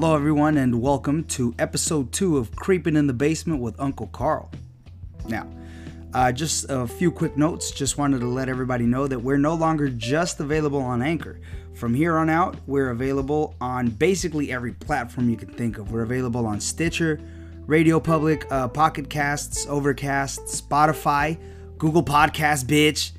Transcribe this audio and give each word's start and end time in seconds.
Hello, 0.00 0.14
everyone, 0.14 0.58
and 0.58 0.80
welcome 0.80 1.24
to 1.24 1.52
episode 1.58 2.12
two 2.12 2.36
of 2.38 2.54
Creeping 2.54 2.94
in 2.94 3.08
the 3.08 3.12
Basement 3.12 3.60
with 3.60 3.74
Uncle 3.80 4.06
Carl. 4.06 4.48
Now, 5.26 5.50
uh, 6.14 6.30
just 6.30 6.66
a 6.68 6.86
few 6.86 7.10
quick 7.10 7.36
notes. 7.36 7.72
Just 7.72 7.98
wanted 7.98 8.20
to 8.20 8.28
let 8.28 8.48
everybody 8.48 8.86
know 8.86 9.08
that 9.08 9.18
we're 9.18 9.38
no 9.38 9.54
longer 9.54 9.88
just 9.88 10.38
available 10.38 10.80
on 10.80 11.02
Anchor. 11.02 11.40
From 11.74 11.94
here 11.94 12.16
on 12.16 12.30
out, 12.30 12.56
we're 12.68 12.90
available 12.90 13.56
on 13.60 13.88
basically 13.88 14.52
every 14.52 14.72
platform 14.72 15.28
you 15.28 15.36
can 15.36 15.52
think 15.52 15.78
of. 15.78 15.90
We're 15.90 16.02
available 16.02 16.46
on 16.46 16.60
Stitcher, 16.60 17.20
Radio 17.66 17.98
Public, 17.98 18.46
uh, 18.52 18.68
Pocket 18.68 19.10
Casts, 19.10 19.66
Overcast, 19.66 20.42
Spotify, 20.42 21.36
Google 21.76 22.04
Podcast, 22.04 22.66
bitch, 22.66 23.10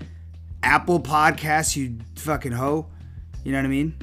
Apple 0.64 1.02
Podcasts, 1.02 1.76
you 1.76 1.98
fucking 2.16 2.54
hoe. 2.54 2.88
You 3.44 3.52
know 3.52 3.58
what 3.58 3.66
I 3.66 3.68
mean? 3.68 3.98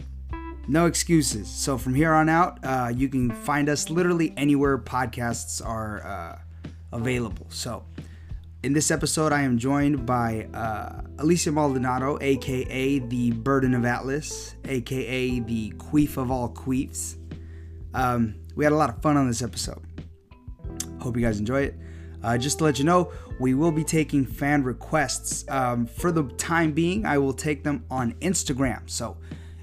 No 0.68 0.86
excuses. 0.86 1.48
So 1.48 1.78
from 1.78 1.94
here 1.94 2.12
on 2.12 2.28
out, 2.28 2.58
uh, 2.64 2.92
you 2.94 3.08
can 3.08 3.30
find 3.30 3.68
us 3.68 3.88
literally 3.88 4.34
anywhere 4.36 4.78
podcasts 4.78 5.64
are 5.64 6.04
uh, 6.04 6.38
available. 6.92 7.46
So 7.50 7.84
in 8.64 8.72
this 8.72 8.90
episode, 8.90 9.32
I 9.32 9.42
am 9.42 9.58
joined 9.58 10.06
by 10.06 10.48
uh, 10.52 11.02
Alicia 11.18 11.52
Maldonado, 11.52 12.18
aka 12.20 12.98
the 12.98 13.30
Burden 13.30 13.74
of 13.74 13.84
Atlas, 13.84 14.56
aka 14.64 15.38
the 15.38 15.70
Queef 15.72 16.16
of 16.16 16.32
all 16.32 16.48
queefs. 16.48 17.16
Um, 17.94 18.34
we 18.56 18.64
had 18.64 18.72
a 18.72 18.76
lot 18.76 18.90
of 18.90 19.00
fun 19.00 19.16
on 19.16 19.28
this 19.28 19.42
episode. 19.42 19.82
Hope 21.00 21.16
you 21.16 21.22
guys 21.22 21.38
enjoy 21.38 21.62
it. 21.62 21.76
Uh, 22.24 22.36
just 22.36 22.58
to 22.58 22.64
let 22.64 22.80
you 22.80 22.84
know, 22.84 23.12
we 23.38 23.54
will 23.54 23.70
be 23.70 23.84
taking 23.84 24.26
fan 24.26 24.64
requests. 24.64 25.44
Um, 25.48 25.86
for 25.86 26.10
the 26.10 26.24
time 26.24 26.72
being, 26.72 27.06
I 27.06 27.18
will 27.18 27.34
take 27.34 27.62
them 27.62 27.84
on 27.88 28.14
Instagram. 28.14 28.90
So 28.90 29.16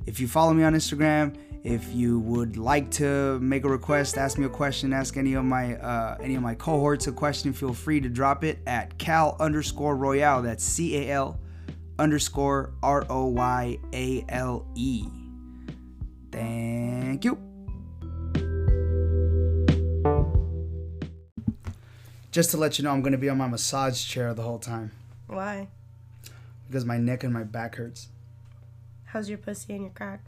if 0.05 0.19
you 0.19 0.27
follow 0.27 0.53
me 0.53 0.63
on 0.63 0.73
Instagram, 0.73 1.35
if 1.63 1.93
you 1.93 2.19
would 2.19 2.57
like 2.57 2.91
to 2.91 3.39
make 3.39 3.63
a 3.63 3.69
request, 3.69 4.17
ask 4.17 4.37
me 4.37 4.45
a 4.45 4.49
question, 4.49 4.91
ask 4.91 5.15
any 5.15 5.33
of 5.33 5.45
my 5.45 5.75
uh, 5.77 6.17
any 6.21 6.35
of 6.35 6.41
my 6.41 6.55
cohorts 6.55 7.07
a 7.07 7.11
question, 7.11 7.53
feel 7.53 7.73
free 7.73 8.01
to 8.01 8.09
drop 8.09 8.43
it 8.43 8.59
at 8.67 8.97
cal 8.97 9.37
underscore 9.39 9.95
royale. 9.95 10.41
That's 10.41 10.63
C 10.63 10.97
A 10.97 11.11
L 11.11 11.39
underscore 11.97 12.73
R 12.83 13.05
O 13.09 13.27
Y 13.27 13.77
A 13.93 14.25
L 14.27 14.65
E. 14.75 15.05
Thank 16.31 17.23
you. 17.23 17.37
Just 22.31 22.49
to 22.49 22.57
let 22.57 22.79
you 22.79 22.83
know, 22.83 22.89
I'm 22.89 23.03
going 23.03 23.11
to 23.11 23.19
be 23.19 23.29
on 23.29 23.37
my 23.37 23.47
massage 23.47 24.03
chair 24.03 24.33
the 24.33 24.41
whole 24.41 24.57
time 24.57 24.91
Why? 25.27 25.67
because 26.67 26.83
my 26.83 26.97
neck 26.97 27.23
and 27.23 27.31
my 27.31 27.43
back 27.43 27.75
hurts. 27.75 28.07
How's 29.13 29.29
your 29.29 29.37
pussy 29.37 29.73
and 29.73 29.83
your 29.83 29.91
crack? 29.91 30.25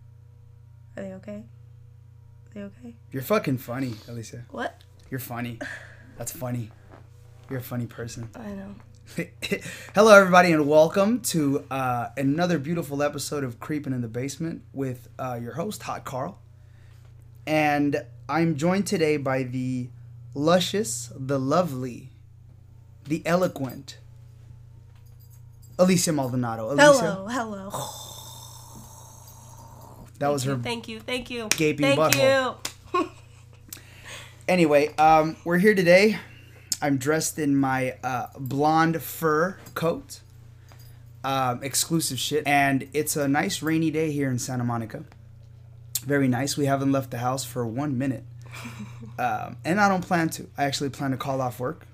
Are 0.95 1.01
they 1.01 1.13
okay? 1.13 1.37
Are 1.41 2.53
they 2.53 2.61
okay? 2.61 2.93
You're 3.11 3.23
fucking 3.23 3.57
funny, 3.57 3.95
Alicia. 4.07 4.45
What? 4.51 4.83
You're 5.09 5.19
funny. 5.19 5.57
That's 6.19 6.31
funny. 6.31 6.69
You're 7.49 7.61
a 7.61 7.63
funny 7.63 7.87
person. 7.87 8.29
I 8.35 8.49
know. 8.49 8.75
Hello, 9.95 10.15
everybody, 10.15 10.51
and 10.51 10.67
welcome 10.67 11.21
to 11.21 11.65
uh, 11.71 12.09
another 12.15 12.59
beautiful 12.59 13.01
episode 13.01 13.43
of 13.43 13.59
Creeping 13.59 13.91
in 13.91 14.01
the 14.01 14.07
Basement 14.07 14.61
with 14.71 15.09
uh, 15.17 15.39
your 15.41 15.53
host, 15.53 15.81
Hot 15.81 16.05
Carl. 16.05 16.37
And 17.47 18.05
I'm 18.29 18.55
joined 18.55 18.85
today 18.85 19.17
by 19.17 19.41
the 19.41 19.89
luscious, 20.35 21.11
the 21.15 21.39
lovely, 21.39 22.11
the 23.05 23.23
eloquent 23.25 23.97
Alicia 25.79 26.11
Maldonado. 26.11 26.71
Alicia, 26.71 27.01
Hello, 27.01 27.27
hello. 27.27 28.04
That 30.19 30.29
was 30.29 30.43
her 30.43 30.57
Thank 30.57 30.87
you, 30.87 30.99
thank 30.99 31.29
you. 31.29 31.47
gaping 31.49 31.95
thank 31.95 31.99
butthole. 31.99 32.57
you. 32.93 33.09
Anyway, 34.47 34.93
um, 34.97 35.35
we're 35.43 35.57
here 35.57 35.73
today. 35.73 36.19
I'm 36.79 36.97
dressed 36.97 37.39
in 37.39 37.55
my 37.55 37.95
uh, 38.03 38.27
blonde 38.37 39.01
fur 39.01 39.57
coat, 39.73 40.19
um, 41.23 41.63
exclusive 41.63 42.19
shit, 42.19 42.45
and 42.45 42.87
it's 42.93 43.15
a 43.15 43.27
nice 43.27 43.63
rainy 43.63 43.89
day 43.89 44.11
here 44.11 44.29
in 44.29 44.37
Santa 44.37 44.63
Monica. 44.63 45.03
Very 46.03 46.27
nice. 46.27 46.57
We 46.57 46.67
haven't 46.67 46.91
left 46.91 47.09
the 47.09 47.17
house 47.17 47.43
for 47.43 47.65
one 47.65 47.97
minute, 47.97 48.23
um, 49.19 49.57
and 49.65 49.81
I 49.81 49.89
don't 49.89 50.05
plan 50.05 50.29
to. 50.31 50.47
I 50.59 50.65
actually 50.65 50.91
plan 50.91 51.09
to 51.09 51.17
call 51.17 51.41
off 51.41 51.59
work, 51.59 51.87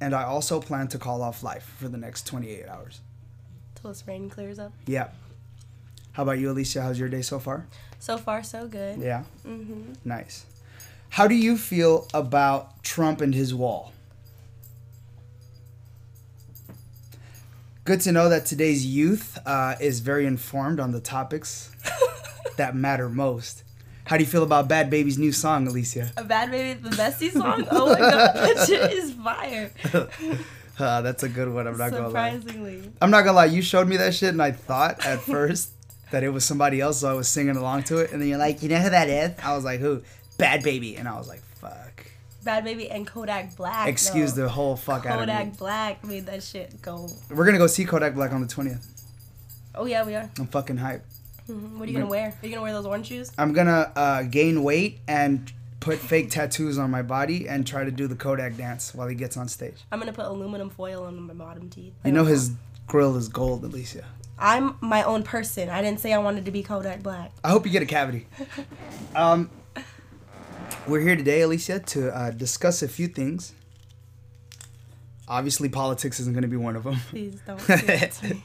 and 0.00 0.14
I 0.14 0.24
also 0.24 0.58
plan 0.60 0.88
to 0.88 0.98
call 0.98 1.22
off 1.22 1.44
life 1.44 1.76
for 1.78 1.86
the 1.86 1.98
next 1.98 2.26
28 2.26 2.66
hours. 2.66 3.02
Till 3.76 3.90
this 3.90 4.04
rain 4.08 4.28
clears 4.28 4.58
up. 4.58 4.72
Yeah. 4.86 5.10
How 6.14 6.22
about 6.22 6.38
you, 6.38 6.50
Alicia? 6.50 6.80
How's 6.80 6.98
your 6.98 7.08
day 7.08 7.22
so 7.22 7.40
far? 7.40 7.66
So 7.98 8.18
far, 8.18 8.44
so 8.44 8.68
good. 8.68 9.00
Yeah. 9.00 9.24
Mm-hmm. 9.46 9.94
Nice. 10.04 10.46
How 11.10 11.26
do 11.26 11.34
you 11.34 11.56
feel 11.58 12.06
about 12.14 12.82
Trump 12.84 13.20
and 13.20 13.34
his 13.34 13.52
wall? 13.52 13.92
Good 17.84 18.00
to 18.02 18.12
know 18.12 18.28
that 18.28 18.46
today's 18.46 18.86
youth 18.86 19.38
uh, 19.44 19.74
is 19.80 20.00
very 20.00 20.24
informed 20.24 20.78
on 20.78 20.92
the 20.92 21.00
topics 21.00 21.70
that 22.56 22.76
matter 22.76 23.08
most. 23.08 23.64
How 24.04 24.16
do 24.16 24.22
you 24.22 24.30
feel 24.30 24.44
about 24.44 24.68
Bhad 24.68 24.90
Bhabie's 24.90 25.18
new 25.18 25.32
song, 25.32 25.66
Alicia? 25.66 26.12
A 26.16 26.22
Bhad 26.22 26.50
Bhabie, 26.50 26.80
the 26.80 26.90
bestie 26.90 27.32
song. 27.32 27.66
Oh 27.72 27.92
my 27.92 27.98
god, 27.98 28.34
that 28.36 28.64
shit 28.66 28.92
is 28.92 29.12
fire. 29.12 29.70
Uh, 30.76 31.02
that's 31.02 31.22
a 31.22 31.28
good 31.28 31.48
one. 31.48 31.68
I'm 31.68 31.78
not 31.78 31.92
gonna 31.92 32.08
lie. 32.08 32.32
Surprisingly. 32.32 32.90
I'm 33.00 33.08
not 33.08 33.22
gonna 33.22 33.36
lie. 33.36 33.44
You 33.44 33.62
showed 33.62 33.86
me 33.86 33.96
that 33.98 34.12
shit, 34.12 34.30
and 34.30 34.42
I 34.42 34.50
thought 34.50 35.06
at 35.06 35.20
first 35.20 35.70
that 36.10 36.22
it 36.22 36.28
was 36.30 36.44
somebody 36.44 36.80
else, 36.80 37.00
so 37.00 37.10
I 37.10 37.14
was 37.14 37.28
singing 37.28 37.56
along 37.56 37.84
to 37.84 37.98
it. 37.98 38.12
And 38.12 38.20
then 38.20 38.28
you're 38.28 38.38
like, 38.38 38.62
"You 38.62 38.68
know 38.68 38.78
who 38.78 38.90
that 38.90 39.08
is?" 39.08 39.32
I 39.42 39.54
was 39.54 39.64
like, 39.64 39.80
"Who?" 39.80 40.02
Bhad 40.38 40.62
Bhabie, 40.62 40.98
and 40.98 41.08
I 41.08 41.16
was 41.16 41.28
like, 41.28 41.42
"Fuck." 41.60 42.06
Bhad 42.44 42.64
Bhabie 42.64 42.88
and 42.90 43.06
Kodak 43.06 43.56
Black. 43.56 43.88
Excuse 43.88 44.34
the 44.34 44.48
whole 44.48 44.76
fuck 44.76 45.06
out 45.06 45.20
of 45.20 45.26
me. 45.28 45.32
Kodak 45.32 45.56
Black 45.56 46.04
made 46.04 46.26
that 46.26 46.42
shit 46.42 46.80
go. 46.82 47.08
We're 47.30 47.44
gonna 47.46 47.58
go 47.58 47.66
see 47.66 47.84
Kodak 47.84 48.14
Black 48.14 48.32
on 48.32 48.40
the 48.40 48.46
20th. 48.48 48.86
Oh 49.74 49.86
yeah, 49.86 50.04
we 50.04 50.14
are. 50.14 50.30
I'm 50.38 50.46
fucking 50.46 50.76
hyped. 50.78 51.02
Mhm. 51.48 51.78
What 51.78 51.88
are 51.88 51.92
you 51.92 51.98
gonna 51.98 52.10
wear? 52.10 52.28
Are 52.42 52.46
you 52.46 52.50
gonna 52.52 52.62
wear 52.62 52.72
those 52.72 52.86
orange 52.86 53.06
shoes? 53.08 53.30
I'm 53.36 53.52
gonna 53.52 53.92
uh, 53.96 54.22
gain 54.22 54.62
weight 54.62 55.00
and 55.08 55.52
put 55.80 55.98
fake 55.98 56.30
tattoos 56.30 56.78
on 56.78 56.90
my 56.90 57.02
body 57.02 57.46
and 57.48 57.66
try 57.66 57.84
to 57.84 57.90
do 57.90 58.06
the 58.06 58.14
Kodak 58.14 58.56
dance 58.56 58.94
while 58.94 59.06
he 59.08 59.14
gets 59.14 59.36
on 59.36 59.48
stage. 59.48 59.74
I'm 59.92 59.98
gonna 59.98 60.12
put 60.12 60.24
aluminum 60.26 60.70
foil 60.70 61.04
on 61.04 61.20
my 61.20 61.34
bottom 61.34 61.68
teeth. 61.68 61.92
You 62.04 62.12
know 62.12 62.24
his 62.24 62.52
grill 62.86 63.16
is 63.16 63.28
gold, 63.28 63.64
Alicia. 63.64 64.04
I'm 64.38 64.76
my 64.80 65.02
own 65.02 65.22
person. 65.22 65.68
I 65.68 65.80
didn't 65.82 66.00
say 66.00 66.12
I 66.12 66.18
wanted 66.18 66.44
to 66.46 66.50
be 66.50 66.62
Kodak 66.62 67.02
Black. 67.02 67.32
I 67.44 67.50
hope 67.50 67.64
you 67.66 67.72
get 67.72 67.82
a 67.82 67.86
cavity. 67.86 68.26
Um, 69.16 69.48
we're 70.88 71.00
here 71.00 71.14
today, 71.14 71.42
Alicia, 71.42 71.78
to 71.78 72.10
uh, 72.16 72.30
discuss 72.32 72.82
a 72.82 72.88
few 72.88 73.06
things. 73.06 73.54
Obviously, 75.28 75.68
politics 75.68 76.18
isn't 76.20 76.34
gonna 76.34 76.48
be 76.48 76.56
one 76.56 76.74
of 76.74 76.82
them. 76.84 76.96
Please 77.10 77.40
don't. 77.46 77.58
do 77.64 77.76
that 77.76 78.10
to 78.12 78.34
me. 78.34 78.42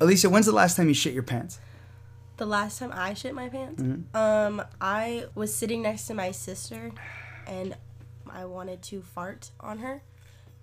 Alicia, 0.00 0.28
when's 0.28 0.44
the 0.46 0.52
last 0.52 0.76
time 0.76 0.88
you 0.88 0.94
shit 0.94 1.14
your 1.14 1.22
pants? 1.22 1.58
the 2.38 2.46
last 2.46 2.78
time 2.78 2.90
I 2.92 3.14
shit 3.14 3.34
my 3.34 3.48
pants, 3.48 3.80
Mm-hmm. 3.82 4.16
um, 4.16 4.62
I 4.80 5.26
was 5.34 5.54
sitting 5.54 5.80
next 5.82 6.06
to 6.08 6.14
my 6.14 6.30
sister, 6.32 6.90
and 7.46 7.76
I 8.28 8.44
wanted 8.46 8.82
to 8.84 9.00
fart 9.02 9.50
on 9.60 9.78
her, 9.78 10.02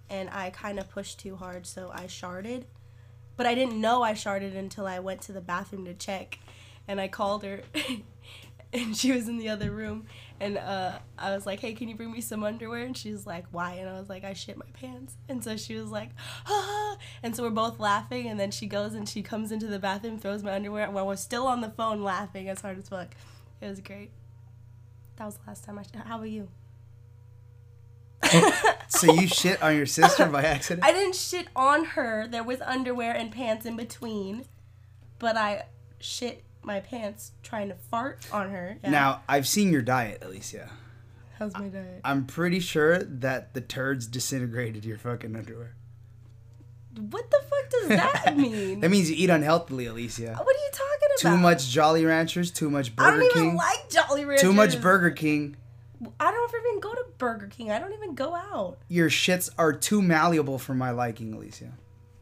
and 0.10 0.30
I 0.30 0.50
kind 0.50 0.78
of 0.78 0.90
pushed 0.90 1.20
too 1.20 1.38
hard, 1.38 1.66
so 1.66 1.90
I 1.94 2.06
sharded, 2.06 2.64
but 3.40 3.48
I 3.48 3.56
didn't 3.56 3.80
know 3.80 4.04
I 4.04 4.12
sharded 4.12 4.58
until 4.58 4.86
I 4.86 5.00
went 5.00 5.22
to 5.22 5.32
the 5.32 5.40
bathroom 5.40 5.86
to 5.86 5.94
check, 5.94 6.40
and 6.90 7.00
I 7.00 7.08
called 7.08 7.46
her, 7.46 7.62
and 8.74 8.98
she 8.98 9.14
was 9.14 9.30
in 9.30 9.38
the 9.38 9.48
other 9.48 9.72
room, 9.72 10.08
and 10.42 10.58
uh, 10.58 11.00
I 11.18 11.34
was 11.34 11.46
like, 11.46 11.62
"Hey, 11.62 11.72
can 11.74 11.88
you 11.88 11.96
bring 11.96 12.12
me 12.12 12.20
some 12.20 12.44
underwear?" 12.44 12.84
And 12.84 12.98
she's 12.98 13.26
like, 13.26 13.46
"Why?" 13.52 13.76
And 13.76 13.88
I 13.88 13.98
was 13.98 14.10
like, 14.10 14.26
"I 14.26 14.34
shit 14.34 14.58
my 14.58 14.66
pants." 14.74 15.16
And 15.30 15.42
so 15.42 15.56
she 15.56 15.76
was 15.76 15.90
like, 15.90 16.10
"Ah!" 16.48 16.98
And 17.24 17.34
so 17.34 17.44
we're 17.44 17.52
both 17.52 17.80
laughing, 17.80 18.28
and 18.28 18.38
then 18.38 18.52
she 18.52 18.68
goes 18.68 18.94
and 18.94 19.08
she 19.08 19.22
comes 19.22 19.54
into 19.54 19.68
the 19.68 19.80
bathroom, 19.80 20.20
throws 20.20 20.44
my 20.44 20.54
underwear 20.54 20.92
while 20.92 21.08
we're 21.08 21.16
still 21.16 21.48
on 21.48 21.62
the 21.62 21.70
phone 21.70 22.04
laughing 22.04 22.50
as 22.50 22.60
hard 22.60 22.78
as 22.78 22.90
fuck. 22.90 23.16
It 23.62 23.70
was 23.70 23.80
great. 23.80 24.12
That 25.16 25.28
was 25.28 25.36
the 25.36 25.44
last 25.48 25.64
time 25.64 25.80
I. 25.80 25.84
Sh- 25.84 25.96
How 26.04 26.18
about 26.18 26.30
you? 26.30 26.50
So 28.90 29.14
you 29.14 29.28
shit 29.28 29.62
on 29.62 29.76
your 29.76 29.86
sister 29.86 30.26
by 30.26 30.44
accident? 30.44 30.86
I 30.86 30.92
didn't 30.92 31.16
shit 31.16 31.48
on 31.56 31.86
her. 31.86 32.28
There 32.28 32.44
was 32.44 32.60
underwear 32.62 33.14
and 33.14 33.32
pants 33.32 33.66
in 33.66 33.76
between, 33.78 34.46
but 35.20 35.38
I 35.38 35.64
shit 36.00 36.44
my 36.64 36.80
pants 36.80 37.32
trying 37.44 37.70
to 37.70 37.76
fart 37.76 38.26
on 38.32 38.50
her. 38.50 38.78
Yeah. 38.84 38.90
Now 38.90 39.24
I've 39.30 39.48
seen 39.48 39.72
your 39.72 39.82
diet, 39.82 40.24
Alicia. 40.24 40.70
how's 41.38 41.54
my 41.54 41.68
diet? 41.68 42.02
I'm 42.04 42.26
pretty 42.26 42.60
sure 42.60 43.00
that 43.04 43.54
the 43.54 43.62
turds 43.62 44.08
disintegrated 44.08 44.84
your 44.86 44.98
fucking 44.98 45.36
underwear. 45.36 45.76
What 46.98 47.30
the 47.32 47.40
fuck 47.50 47.70
does 47.70 47.88
that 47.90 48.34
mean? 48.38 48.80
That 48.82 48.90
means 48.90 49.10
you 49.10 49.16
eat 49.18 49.30
unhealthily, 49.30 49.86
Alicia. 49.86 50.34
what 50.34 50.40
are 50.56 50.60
you 50.60 50.70
talking 50.72 51.10
about? 51.22 51.32
Too 51.36 51.38
much 51.38 51.70
Jolly 51.70 52.04
Ranchers, 52.06 52.52
too 52.52 52.70
much 52.70 52.92
I 52.98 53.12
Burger 53.12 53.18
don't 53.20 53.26
even 53.32 53.44
King, 53.50 53.56
like 53.56 53.90
Jolly 53.90 54.26
Ranchers. 54.26 54.42
too 54.42 54.54
much 54.54 54.82
Burger 54.82 55.12
King. 55.12 55.56
I 56.20 56.32
don't 56.32 56.52
even 56.68 56.80
go 56.80 56.94
to 56.94 57.06
Burger 57.18 57.48
King. 57.48 57.72
I 57.72 57.80
don't 57.80 57.94
even 57.94 58.16
go 58.16 58.36
out. 58.36 58.78
Your 58.88 59.10
shits 59.10 59.50
are 59.58 59.74
too 59.74 60.02
malleable 60.02 60.58
for 60.58 60.74
my 60.74 60.92
liking, 60.92 61.34
Alicia. 61.34 61.74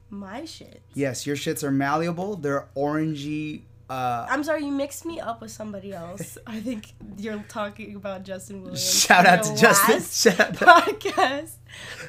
My 0.10 0.46
shit. 0.46 0.82
Yes, 0.94 1.28
your 1.28 1.36
shits 1.36 1.64
are 1.64 1.72
malleable. 1.72 2.38
They're 2.38 2.68
orangey 2.76 3.64
uh, 3.90 4.28
I'm 4.30 4.44
sorry, 4.44 4.66
you 4.66 4.72
mixed 4.72 5.06
me 5.06 5.20
up 5.20 5.42
with 5.42 5.52
somebody 5.52 5.94
else. 5.94 6.38
I 6.48 6.60
think 6.60 6.94
you're 7.18 7.44
talking 7.48 7.96
about 7.96 8.24
Justin 8.24 8.62
Williams. 8.62 8.84
shout 8.84 9.26
out 9.26 9.44
to 9.44 9.56
Justin. 9.56 10.02
Shout 10.34 10.40
out 10.40 10.54
to- 10.56 10.66
podcast. 10.66 11.54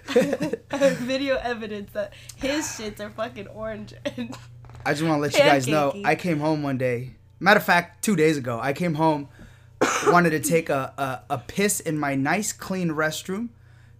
I 0.72 0.76
have 0.76 0.96
video 0.96 1.36
evidence 1.36 1.92
that 1.92 2.14
his 2.36 2.64
shits 2.64 3.00
are 3.00 3.10
fucking 3.10 3.46
orange. 3.48 3.94
And 4.16 4.36
I 4.84 4.92
just 4.92 5.04
want 5.04 5.18
to 5.18 5.20
let 5.20 5.34
you 5.34 5.38
guys 5.38 5.68
know. 5.68 5.94
I 6.04 6.16
came 6.16 6.40
home 6.40 6.62
one 6.62 6.78
day. 6.78 7.14
Matter 7.38 7.58
of 7.58 7.64
fact, 7.64 8.02
two 8.04 8.16
days 8.16 8.36
ago, 8.36 8.58
I 8.60 8.72
came 8.72 8.94
home, 8.94 9.28
wanted 10.06 10.30
to 10.30 10.40
take 10.40 10.68
a, 10.68 10.92
a, 10.98 11.34
a 11.34 11.38
piss 11.38 11.80
in 11.80 11.98
my 11.98 12.14
nice, 12.14 12.52
clean 12.52 12.90
restroom. 12.90 13.48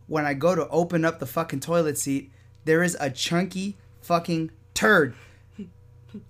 When 0.07 0.25
I 0.25 0.35
go 0.35 0.55
to 0.55 0.69
open 0.69 1.05
up 1.05 1.19
the 1.19 1.27
fucking 1.27 1.61
toilet 1.61 1.99
seat, 1.99 2.33
there 2.65 2.83
is 2.83 2.97
a 3.01 3.11
chunky 3.11 3.77
fucking 4.01 4.51
turd. 4.75 5.15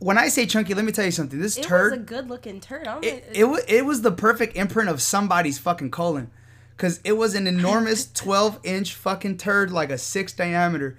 When 0.00 0.18
I 0.18 0.28
say 0.28 0.46
chunky, 0.46 0.74
let 0.74 0.84
me 0.84 0.90
tell 0.92 1.04
you 1.04 1.12
something. 1.12 1.38
This 1.38 1.56
it 1.56 1.62
turd. 1.62 1.92
was 1.92 2.00
a 2.00 2.02
good 2.02 2.28
looking 2.28 2.60
turd. 2.60 2.86
I 2.88 2.94
don't 2.94 3.04
it, 3.04 3.24
it, 3.32 3.44
wa- 3.44 3.60
it 3.68 3.84
was 3.86 4.02
the 4.02 4.10
perfect 4.10 4.56
imprint 4.56 4.88
of 4.90 5.00
somebody's 5.00 5.58
fucking 5.58 5.92
colon 5.92 6.30
because 6.76 7.00
it 7.04 7.12
was 7.12 7.34
an 7.34 7.46
enormous 7.46 8.10
12 8.14 8.60
inch 8.64 8.94
fucking 8.94 9.36
turd 9.36 9.70
like 9.70 9.90
a 9.90 9.98
six 9.98 10.32
diameter 10.32 10.96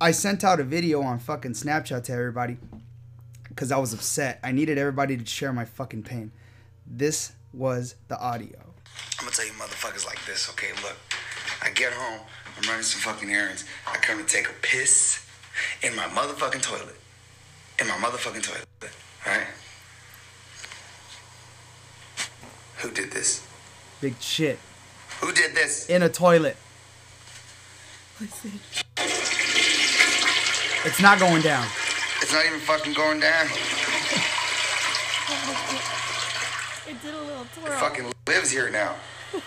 i 0.00 0.10
sent 0.10 0.42
out 0.42 0.58
a 0.58 0.64
video 0.64 1.00
on 1.00 1.16
fucking 1.18 1.52
snapchat 1.52 2.02
to 2.02 2.12
everybody 2.12 2.58
because 3.48 3.70
i 3.70 3.76
was 3.78 3.92
upset 3.94 4.40
i 4.42 4.50
needed 4.50 4.76
everybody 4.78 5.16
to 5.16 5.24
share 5.24 5.52
my 5.52 5.64
fucking 5.64 6.02
pain 6.02 6.32
this 6.86 7.32
was 7.52 7.94
the 8.08 8.18
audio 8.18 8.58
i'm 9.18 9.24
gonna 9.24 9.30
tell 9.30 9.46
you 9.46 9.52
motherfuckers 9.52 10.06
like 10.06 10.24
this 10.26 10.48
okay 10.50 10.68
look 10.82 10.96
i 11.62 11.70
get 11.70 11.92
home 11.92 12.20
i'm 12.56 12.68
running 12.68 12.82
some 12.82 13.00
fucking 13.00 13.30
errands 13.30 13.64
i 13.86 13.96
come 13.96 14.18
to 14.18 14.24
take 14.24 14.48
a 14.48 14.54
piss 14.62 15.24
in 15.82 15.94
my 15.94 16.04
motherfucking 16.04 16.62
toilet 16.62 16.96
in 17.80 17.86
my 17.86 17.94
motherfucking 17.94 18.42
toilet 18.42 18.66
all 19.26 19.32
right 19.32 19.46
who 22.82 22.90
did 22.90 23.12
this? 23.12 23.46
Big 24.00 24.20
shit. 24.20 24.58
Who 25.20 25.32
did 25.32 25.54
this? 25.54 25.88
In 25.88 26.02
a 26.02 26.08
toilet. 26.08 26.56
Listen. 28.20 28.58
It's 30.84 31.00
not 31.00 31.20
going 31.20 31.42
down. 31.42 31.64
It's 32.20 32.32
not 32.32 32.44
even 32.44 32.58
fucking 32.58 32.94
going 32.94 33.20
down. 33.20 33.46
It 36.88 37.00
did 37.02 37.14
a 37.14 37.20
little 37.22 37.46
twirl. 37.54 37.72
It 37.72 37.78
fucking 37.78 38.12
lives 38.26 38.50
here 38.50 38.70
now. 38.70 38.96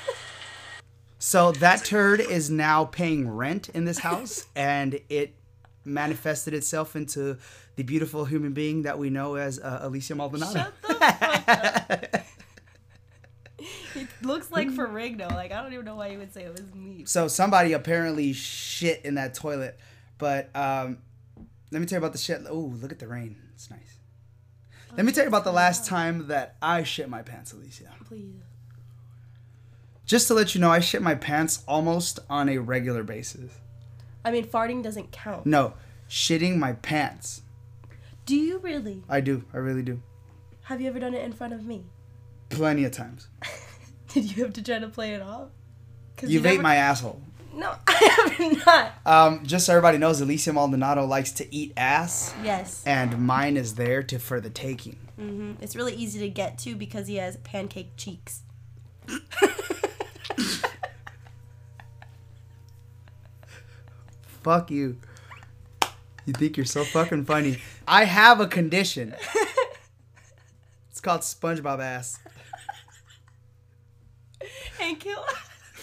So 1.25 1.53
that 1.53 1.83
turd 1.83 2.19
is 2.19 2.51
now 2.51 2.85
paying 2.85 3.27
rent 3.27 3.69
in 3.69 3.83
this 3.85 3.97
house, 3.97 4.45
and 4.55 4.99
it 5.09 5.33
manifested 5.83 6.53
itself 6.53 6.95
into 6.95 7.37
the 7.77 7.83
beautiful 7.83 8.25
human 8.25 8.53
being 8.53 8.83
that 8.83 8.99
we 8.99 9.09
know 9.09 9.33
as 9.33 9.59
uh, 9.59 9.79
Alicia 9.81 10.13
Maldonado. 10.13 10.53
Shut 10.53 10.81
the 10.83 10.93
fuck 10.93 11.81
up. 11.81 12.25
It 13.95 14.07
looks 14.21 14.51
like 14.51 14.67
Ferrigno. 14.67 15.31
Like 15.31 15.51
I 15.51 15.63
don't 15.63 15.73
even 15.73 15.85
know 15.85 15.95
why 15.95 16.09
you 16.09 16.19
would 16.19 16.31
say 16.31 16.43
it 16.43 16.51
was 16.51 16.75
me. 16.75 17.05
So 17.05 17.27
somebody 17.27 17.73
apparently 17.73 18.33
shit 18.33 19.03
in 19.03 19.15
that 19.15 19.33
toilet, 19.33 19.79
but 20.19 20.55
um, 20.55 20.99
let 21.71 21.79
me 21.79 21.87
tell 21.87 21.95
you 21.95 22.01
about 22.01 22.11
the 22.11 22.19
shit. 22.19 22.41
Oh, 22.47 22.71
look 22.81 22.91
at 22.91 22.99
the 22.99 23.07
rain. 23.07 23.37
It's 23.55 23.71
nice. 23.71 23.94
Let 24.95 25.05
me 25.05 25.11
tell 25.11 25.23
you 25.23 25.27
about 25.27 25.43
the 25.43 25.51
last 25.51 25.85
time 25.85 26.27
that 26.27 26.55
I 26.61 26.83
shit 26.83 27.09
my 27.09 27.21
pants, 27.21 27.51
Alicia. 27.51 27.91
Please. 28.05 28.41
Just 30.05 30.27
to 30.27 30.33
let 30.33 30.55
you 30.55 30.61
know, 30.61 30.71
I 30.71 30.79
shit 30.79 31.01
my 31.01 31.15
pants 31.15 31.63
almost 31.67 32.19
on 32.29 32.47
a 32.47 32.59
regular 32.59 33.03
basis. 33.03 33.51
I 34.23 34.31
mean, 34.31 34.45
farting 34.45 34.83
doesn't 34.83 35.11
count. 35.11 35.45
No, 35.45 35.73
shitting 36.09 36.57
my 36.57 36.73
pants. 36.73 37.41
Do 38.25 38.35
you 38.35 38.59
really? 38.59 39.03
I 39.09 39.21
do. 39.21 39.43
I 39.53 39.57
really 39.57 39.83
do. 39.83 40.01
Have 40.63 40.79
you 40.81 40.87
ever 40.87 40.99
done 40.99 41.13
it 41.13 41.23
in 41.23 41.33
front 41.33 41.53
of 41.53 41.65
me? 41.65 41.83
Plenty 42.49 42.85
of 42.85 42.91
times. 42.91 43.27
Did 44.13 44.35
you 44.35 44.43
have 44.43 44.53
to 44.53 44.63
try 44.63 44.79
to 44.79 44.87
play 44.87 45.13
it 45.13 45.21
off? 45.21 45.49
You've 46.21 46.31
you 46.31 46.39
ate 46.39 46.43
never- 46.43 46.61
my 46.63 46.75
asshole. 46.75 47.21
No, 47.55 47.73
I 47.87 48.27
have 48.37 48.65
not. 48.65 48.91
Um, 49.05 49.45
just 49.45 49.65
so 49.65 49.73
everybody 49.73 49.97
knows, 49.97 50.19
Alicia 50.19 50.51
Maldonado 50.51 51.05
likes 51.05 51.31
to 51.33 51.55
eat 51.55 51.71
ass, 51.77 52.33
Yes. 52.43 52.83
and 52.85 53.17
mine 53.25 53.55
is 53.55 53.75
there 53.75 54.03
to 54.03 54.19
for 54.19 54.41
the 54.41 54.49
taking. 54.49 54.97
Mm-hmm. 55.19 55.63
It's 55.63 55.75
really 55.75 55.95
easy 55.95 56.19
to 56.19 56.29
get 56.29 56.57
to 56.59 56.75
because 56.75 57.07
he 57.07 57.15
has 57.15 57.37
pancake 57.37 57.91
cheeks. 57.95 58.41
Fuck 64.43 64.69
you. 64.71 64.97
You 66.25 66.33
think 66.33 66.57
you're 66.57 66.65
so 66.65 66.83
fucking 66.83 67.25
funny. 67.25 67.59
I 67.87 68.05
have 68.05 68.39
a 68.39 68.47
condition. 68.47 69.15
It's 70.89 71.01
called 71.01 71.21
SpongeBob 71.21 71.81
ass. 71.83 72.19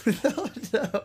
Hank 0.05 0.71
Hill. 0.71 1.05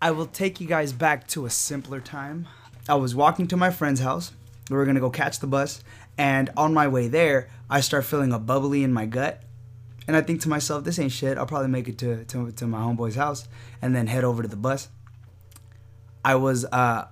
I 0.00 0.10
will 0.10 0.26
take 0.26 0.60
you 0.60 0.66
guys 0.66 0.92
back 0.92 1.28
to 1.28 1.46
a 1.46 1.50
simpler 1.50 2.00
time. 2.00 2.48
I 2.88 2.96
was 2.96 3.14
walking 3.14 3.46
to 3.48 3.56
my 3.56 3.70
friend's 3.70 4.00
house. 4.00 4.32
We 4.68 4.76
were 4.76 4.84
gonna 4.84 5.00
go 5.00 5.10
catch 5.10 5.38
the 5.38 5.46
bus, 5.46 5.82
and 6.18 6.50
on 6.56 6.74
my 6.74 6.88
way 6.88 7.08
there, 7.08 7.48
I 7.70 7.80
start 7.80 8.04
feeling 8.04 8.32
a 8.32 8.38
bubbly 8.38 8.82
in 8.82 8.92
my 8.92 9.06
gut. 9.06 9.42
And 10.08 10.16
I 10.16 10.20
think 10.22 10.40
to 10.42 10.48
myself, 10.48 10.82
this 10.82 10.98
ain't 10.98 11.12
shit. 11.12 11.38
I'll 11.38 11.46
probably 11.46 11.68
make 11.68 11.86
it 11.86 11.98
to, 11.98 12.24
to, 12.24 12.50
to 12.50 12.66
my 12.66 12.78
homeboy's 12.78 13.14
house 13.14 13.46
and 13.80 13.94
then 13.94 14.08
head 14.08 14.24
over 14.24 14.42
to 14.42 14.48
the 14.48 14.56
bus. 14.56 14.88
I 16.24 16.34
was 16.34 16.64
uh, 16.64 17.06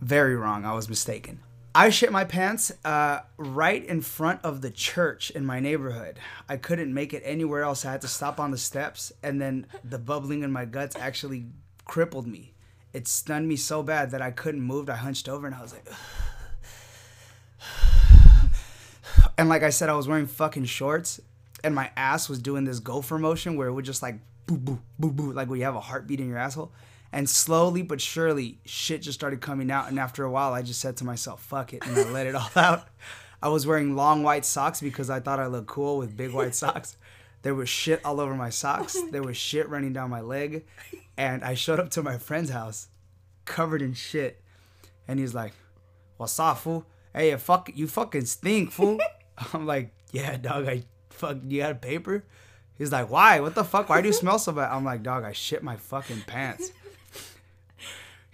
very 0.00 0.34
wrong. 0.34 0.64
I 0.64 0.72
was 0.72 0.88
mistaken. 0.88 1.40
I 1.76 1.90
shit 1.90 2.10
my 2.10 2.24
pants 2.24 2.72
uh, 2.86 3.20
right 3.36 3.84
in 3.84 4.00
front 4.00 4.40
of 4.42 4.62
the 4.62 4.70
church 4.70 5.30
in 5.30 5.44
my 5.44 5.60
neighborhood. 5.60 6.18
I 6.48 6.56
couldn't 6.56 6.94
make 6.94 7.12
it 7.12 7.22
anywhere 7.22 7.64
else. 7.64 7.84
I 7.84 7.92
had 7.92 8.00
to 8.00 8.08
stop 8.08 8.40
on 8.40 8.50
the 8.50 8.56
steps, 8.56 9.12
and 9.22 9.42
then 9.42 9.66
the 9.84 9.98
bubbling 9.98 10.42
in 10.42 10.50
my 10.50 10.64
guts 10.64 10.96
actually 10.96 11.44
crippled 11.84 12.26
me. 12.26 12.54
It 12.94 13.06
stunned 13.06 13.46
me 13.46 13.56
so 13.56 13.82
bad 13.82 14.10
that 14.12 14.22
I 14.22 14.30
couldn't 14.30 14.62
move. 14.62 14.88
I 14.88 14.94
hunched 14.94 15.28
over 15.28 15.46
and 15.46 15.54
I 15.54 15.60
was 15.60 15.74
like, 15.74 15.86
and 19.36 19.50
like 19.50 19.62
I 19.62 19.68
said, 19.68 19.90
I 19.90 19.96
was 19.96 20.08
wearing 20.08 20.26
fucking 20.26 20.64
shorts, 20.64 21.20
and 21.62 21.74
my 21.74 21.90
ass 21.94 22.26
was 22.26 22.38
doing 22.38 22.64
this 22.64 22.80
gopher 22.80 23.18
motion 23.18 23.54
where 23.54 23.68
it 23.68 23.74
would 23.74 23.84
just 23.84 24.00
like 24.00 24.16
boo 24.46 24.56
boo 24.56 24.80
boo 24.98 25.12
boo, 25.12 25.32
like 25.34 25.50
when 25.50 25.58
you 25.58 25.66
have 25.66 25.76
a 25.76 25.80
heartbeat 25.80 26.20
in 26.20 26.28
your 26.30 26.38
asshole. 26.38 26.72
And 27.12 27.28
slowly 27.28 27.82
but 27.82 28.00
surely, 28.00 28.58
shit 28.64 29.02
just 29.02 29.18
started 29.18 29.40
coming 29.40 29.70
out. 29.70 29.88
And 29.88 29.98
after 29.98 30.24
a 30.24 30.30
while, 30.30 30.52
I 30.52 30.62
just 30.62 30.80
said 30.80 30.96
to 30.98 31.04
myself, 31.04 31.42
fuck 31.42 31.72
it. 31.72 31.86
And 31.86 31.96
I 31.96 32.10
let 32.10 32.26
it 32.26 32.34
all 32.34 32.50
out. 32.56 32.88
I 33.42 33.48
was 33.48 33.66
wearing 33.66 33.94
long 33.94 34.22
white 34.22 34.44
socks 34.44 34.80
because 34.80 35.08
I 35.08 35.20
thought 35.20 35.38
I 35.38 35.46
looked 35.46 35.68
cool 35.68 35.98
with 35.98 36.16
big 36.16 36.32
white 36.32 36.54
socks. 36.62 36.96
There 37.42 37.54
was 37.54 37.68
shit 37.68 38.04
all 38.04 38.20
over 38.20 38.34
my 38.34 38.50
socks. 38.50 38.96
There 39.12 39.22
was 39.22 39.36
shit 39.36 39.68
running 39.68 39.92
down 39.92 40.10
my 40.10 40.20
leg. 40.20 40.66
And 41.16 41.44
I 41.44 41.54
showed 41.54 41.80
up 41.80 41.90
to 41.90 42.02
my 42.02 42.18
friend's 42.18 42.50
house 42.50 42.88
covered 43.44 43.82
in 43.82 43.94
shit. 43.94 44.42
And 45.06 45.18
he's 45.20 45.34
like, 45.34 45.52
What's 46.16 46.38
up, 46.40 46.58
fool? 46.58 46.86
Hey, 47.14 47.30
you, 47.30 47.38
fuck, 47.38 47.70
you 47.74 47.86
fucking 47.86 48.24
stink, 48.26 48.72
fool. 48.72 48.98
I'm 49.52 49.64
like, 49.66 49.94
Yeah, 50.10 50.36
dog, 50.36 50.66
I 50.66 50.82
fuck, 51.10 51.36
you 51.46 51.60
got 51.62 51.72
a 51.72 51.76
paper? 51.76 52.24
He's 52.76 52.90
like, 52.90 53.10
Why? 53.10 53.40
What 53.40 53.54
the 53.54 53.64
fuck? 53.64 53.88
Why 53.88 54.00
do 54.00 54.08
you 54.08 54.12
smell 54.12 54.38
so 54.38 54.52
bad? 54.52 54.72
I'm 54.72 54.84
like, 54.84 55.02
Dog, 55.02 55.24
I 55.24 55.32
shit 55.32 55.62
my 55.62 55.76
fucking 55.76 56.22
pants. 56.26 56.72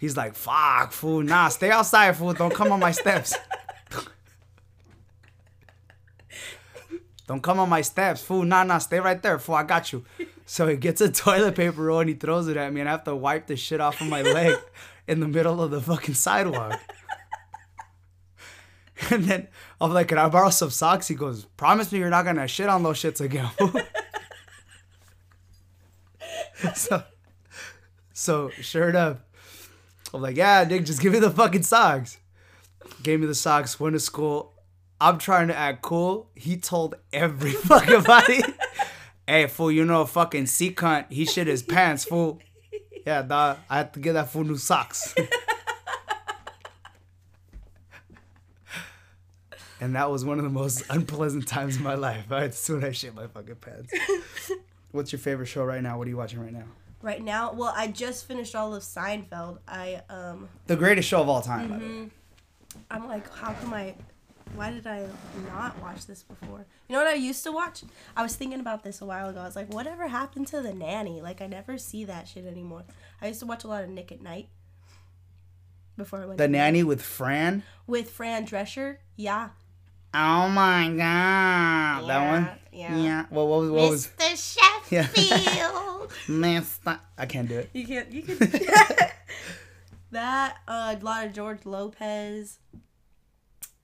He's 0.02 0.16
like, 0.16 0.34
fuck, 0.34 0.90
fool. 0.90 1.22
Nah, 1.22 1.46
stay 1.46 1.70
outside, 1.70 2.16
fool. 2.16 2.32
Don't 2.32 2.52
come 2.52 2.72
on 2.72 2.80
my 2.80 2.90
steps. 2.90 3.36
Don't 7.28 7.40
come 7.40 7.60
on 7.60 7.68
my 7.68 7.82
steps, 7.82 8.20
fool. 8.20 8.42
Nah, 8.42 8.64
nah, 8.64 8.78
stay 8.78 8.98
right 8.98 9.22
there, 9.22 9.38
fool. 9.38 9.54
I 9.54 9.62
got 9.62 9.92
you. 9.92 10.04
So 10.44 10.66
he 10.66 10.74
gets 10.74 11.00
a 11.00 11.08
toilet 11.08 11.54
paper 11.54 11.82
roll 11.82 12.00
and 12.00 12.08
he 12.08 12.16
throws 12.16 12.48
it 12.48 12.56
at 12.56 12.72
me, 12.72 12.80
and 12.80 12.88
I 12.88 12.92
have 12.92 13.04
to 13.04 13.14
wipe 13.14 13.46
the 13.46 13.54
shit 13.54 13.80
off 13.80 14.00
of 14.00 14.08
my 14.08 14.22
leg 14.22 14.58
in 15.06 15.20
the 15.20 15.28
middle 15.28 15.62
of 15.62 15.70
the 15.70 15.80
fucking 15.80 16.14
sidewalk. 16.14 16.80
And 19.10 19.24
then 19.24 19.48
I'm 19.80 19.92
like, 19.92 20.06
can 20.08 20.18
I 20.18 20.28
borrow 20.28 20.50
some 20.50 20.70
socks? 20.70 21.08
He 21.08 21.16
goes, 21.16 21.44
promise 21.56 21.90
me 21.90 21.98
you're 21.98 22.08
not 22.08 22.24
gonna 22.24 22.46
shit 22.46 22.68
on 22.68 22.84
those 22.84 23.02
shits 23.02 23.20
again. 23.20 23.50
so, 26.76 27.02
so 28.12 28.50
sure 28.60 28.90
enough, 28.90 29.16
I'm 30.14 30.20
like, 30.20 30.36
yeah, 30.36 30.64
Nick, 30.64 30.84
just 30.84 31.00
give 31.00 31.12
me 31.12 31.18
the 31.18 31.30
fucking 31.30 31.62
socks. 31.62 32.18
Gave 33.02 33.20
me 33.20 33.26
the 33.26 33.34
socks, 33.34 33.80
went 33.80 33.94
to 33.94 34.00
school. 34.00 34.52
I'm 35.00 35.18
trying 35.18 35.48
to 35.48 35.56
act 35.56 35.82
cool. 35.82 36.30
He 36.34 36.56
told 36.56 36.94
every 37.12 37.52
fucking 37.68 38.02
body, 38.02 38.42
hey, 39.26 39.46
fool, 39.46 39.72
you 39.72 39.84
know 39.84 40.04
fucking 40.04 40.46
sea 40.46 40.72
cunt. 40.72 41.10
He 41.10 41.24
shit 41.24 41.46
his 41.46 41.62
pants, 41.62 42.04
fool. 42.04 42.40
Yeah, 43.06 43.22
dog, 43.22 43.58
I 43.68 43.78
had 43.78 43.92
to 43.94 44.00
get 44.00 44.12
that 44.12 44.30
fool 44.30 44.44
new 44.44 44.56
socks. 44.56 45.14
and 49.80 49.96
that 49.96 50.10
was 50.10 50.24
one 50.24 50.38
of 50.38 50.44
the 50.44 50.50
most 50.50 50.84
unpleasant 50.90 51.48
times 51.48 51.76
in 51.76 51.82
my 51.82 51.94
life. 51.94 52.30
As 52.30 52.56
soon 52.58 52.78
as 52.78 52.84
I 52.84 52.92
shit 52.92 53.14
my 53.14 53.26
fucking 53.26 53.56
pants. 53.56 53.92
What's 54.92 55.10
your 55.10 55.18
favorite 55.18 55.46
show 55.46 55.64
right 55.64 55.82
now? 55.82 55.98
What 55.98 56.06
are 56.06 56.10
you 56.10 56.16
watching 56.16 56.40
right 56.40 56.52
now? 56.52 56.66
Right 57.02 57.22
now, 57.22 57.52
well, 57.52 57.72
I 57.76 57.88
just 57.88 58.26
finished 58.26 58.54
all 58.54 58.74
of 58.74 58.82
Seinfeld. 58.82 59.58
I 59.66 60.02
um, 60.08 60.48
The 60.68 60.76
greatest 60.76 61.08
show 61.08 61.20
of 61.20 61.28
all 61.28 61.42
time. 61.42 61.68
by 61.68 61.78
the 61.78 61.84
way. 61.84 61.90
Mm-hmm. 61.90 62.78
I'm 62.90 63.08
like, 63.08 63.32
how 63.34 63.52
come 63.54 63.74
I? 63.74 63.94
Why 64.54 64.70
did 64.70 64.86
I 64.86 65.06
not 65.48 65.80
watch 65.82 66.06
this 66.06 66.22
before? 66.22 66.66
You 66.88 66.92
know 66.94 66.98
what 67.02 67.08
I 67.08 67.14
used 67.14 67.42
to 67.44 67.52
watch? 67.52 67.82
I 68.16 68.22
was 68.22 68.36
thinking 68.36 68.60
about 68.60 68.84
this 68.84 69.00
a 69.00 69.06
while 69.06 69.28
ago. 69.30 69.40
I 69.40 69.44
was 69.44 69.56
like, 69.56 69.72
whatever 69.72 70.06
happened 70.08 70.46
to 70.48 70.60
the 70.60 70.72
nanny? 70.74 71.20
Like, 71.22 71.40
I 71.40 71.46
never 71.46 71.78
see 71.78 72.04
that 72.04 72.28
shit 72.28 72.44
anymore. 72.46 72.84
I 73.20 73.28
used 73.28 73.40
to 73.40 73.46
watch 73.46 73.64
a 73.64 73.68
lot 73.68 73.82
of 73.82 73.88
Nick 73.90 74.12
at 74.12 74.20
Nite. 74.22 74.48
Before 75.96 76.20
I 76.22 76.26
went 76.26 76.38
The 76.38 76.44
to 76.44 76.48
bed. 76.48 76.52
nanny 76.52 76.82
with 76.82 77.02
Fran. 77.02 77.62
with 77.86 78.10
Fran 78.10 78.46
Drescher. 78.46 78.96
Yeah. 79.16 79.50
Oh 80.14 80.48
my 80.48 80.88
god, 80.88 82.08
that 82.08 82.30
one. 82.30 82.48
yeah. 82.72 82.96
Yeah. 82.96 83.26
Well, 83.30 83.48
what 83.48 83.60
was 83.62 83.70
what 83.70 83.90
was 83.90 84.08
Mr. 84.18 84.58
Yeah. 84.90 85.08
Sheffield. 86.10 86.40
Mr. 86.42 86.98
I 87.18 87.26
can't 87.26 87.48
do 87.48 87.58
it. 87.58 87.70
you 87.72 87.86
can't. 87.86 88.10
You 88.12 88.22
can. 88.22 88.38
that 90.10 90.56
uh, 90.68 90.96
a 91.00 91.04
lot 91.04 91.26
of 91.26 91.32
George 91.32 91.64
Lopez. 91.64 92.58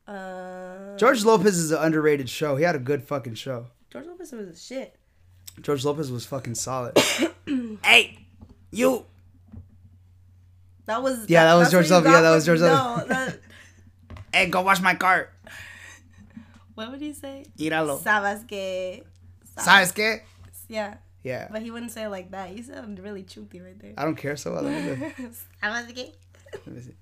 Uh, 0.07 0.97
George 0.97 1.25
Lopez 1.25 1.59
is 1.59 1.71
an 1.71 1.79
underrated 1.83 2.29
show. 2.31 2.57
He 2.57 2.65
had 2.65 2.75
a 2.75 2.79
good 2.79 3.05
fucking 3.05 3.35
show. 3.35 3.67
George 3.91 4.07
Lopez 4.07 4.33
was 4.33 4.49
a 4.49 4.57
shit. 4.57 4.97
George 5.61 5.85
Lopez 5.85 6.11
was 6.11 6.25
fucking 6.25 6.55
solid. 6.55 6.97
hey, 7.85 8.19
you. 8.71 9.05
That 10.87 11.03
was 11.03 11.29
Yeah, 11.29 11.45
that 11.45 11.55
was 11.55 11.71
George 11.71 11.91
Lopez. 11.91 12.11
Yeah, 12.11 12.21
that 12.23 12.31
was 12.31 12.47
from- 12.47 12.57
George 12.59 12.71
No, 12.71 12.95
Lopez. 12.99 13.09
that, 13.09 13.39
Hey, 14.33 14.47
go 14.49 14.63
wash 14.63 14.81
my 14.81 14.95
cart. 14.95 15.33
what 16.75 16.91
would 16.91 17.01
he 17.01 17.13
say? 17.13 17.45
Íralo. 17.59 18.01
Sabes 18.01 18.47
que. 18.47 19.03
¿Sabes 19.59 19.93
qué? 19.93 20.21
Yeah, 20.69 20.95
Yeah. 21.29 21.49
but 21.51 21.63
he 21.63 21.71
wouldn't 21.71 21.93
say 21.93 22.05
it 22.05 22.09
like 22.09 22.31
that. 22.31 22.57
You 22.57 22.63
sound 22.63 22.99
really 22.99 23.23
chuthy 23.23 23.63
right 23.63 23.79
there. 23.79 23.95
I 23.97 24.05
don't 24.05 24.17
care 24.17 24.37
so 24.37 24.53
well. 24.53 24.67
I 24.67 24.71
me 24.71 24.91
look. 24.91 24.99
Sabes 25.63 25.95
que. 25.95 26.13
Let 26.53 26.67
me 26.67 26.81
see. 26.81 26.95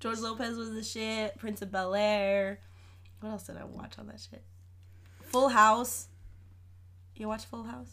George 0.00 0.18
Lopez 0.20 0.56
was 0.56 0.70
the 0.72 0.82
shit. 0.82 1.36
Prince 1.38 1.60
of 1.62 1.70
Bel 1.70 1.94
Air. 1.94 2.60
What 3.20 3.30
else 3.30 3.44
did 3.44 3.56
I 3.56 3.64
watch 3.64 3.98
on 3.98 4.06
that 4.06 4.20
shit? 4.20 4.42
Full 5.22 5.48
House. 5.48 6.08
You 7.16 7.28
watch 7.28 7.44
Full 7.46 7.64
House? 7.64 7.92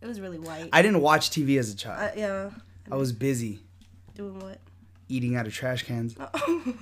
It 0.00 0.06
was 0.06 0.20
really 0.20 0.38
white. 0.38 0.68
I 0.72 0.82
didn't 0.82 1.00
watch 1.00 1.30
TV 1.30 1.58
as 1.58 1.72
a 1.72 1.76
child. 1.76 2.10
Uh, 2.12 2.18
yeah. 2.20 2.50
I 2.90 2.96
was 2.96 3.12
busy 3.12 3.60
Doing 4.14 4.38
what? 4.38 4.60
eating 5.08 5.34
out 5.36 5.46
of 5.46 5.52
trash 5.52 5.82
cans, 5.82 6.14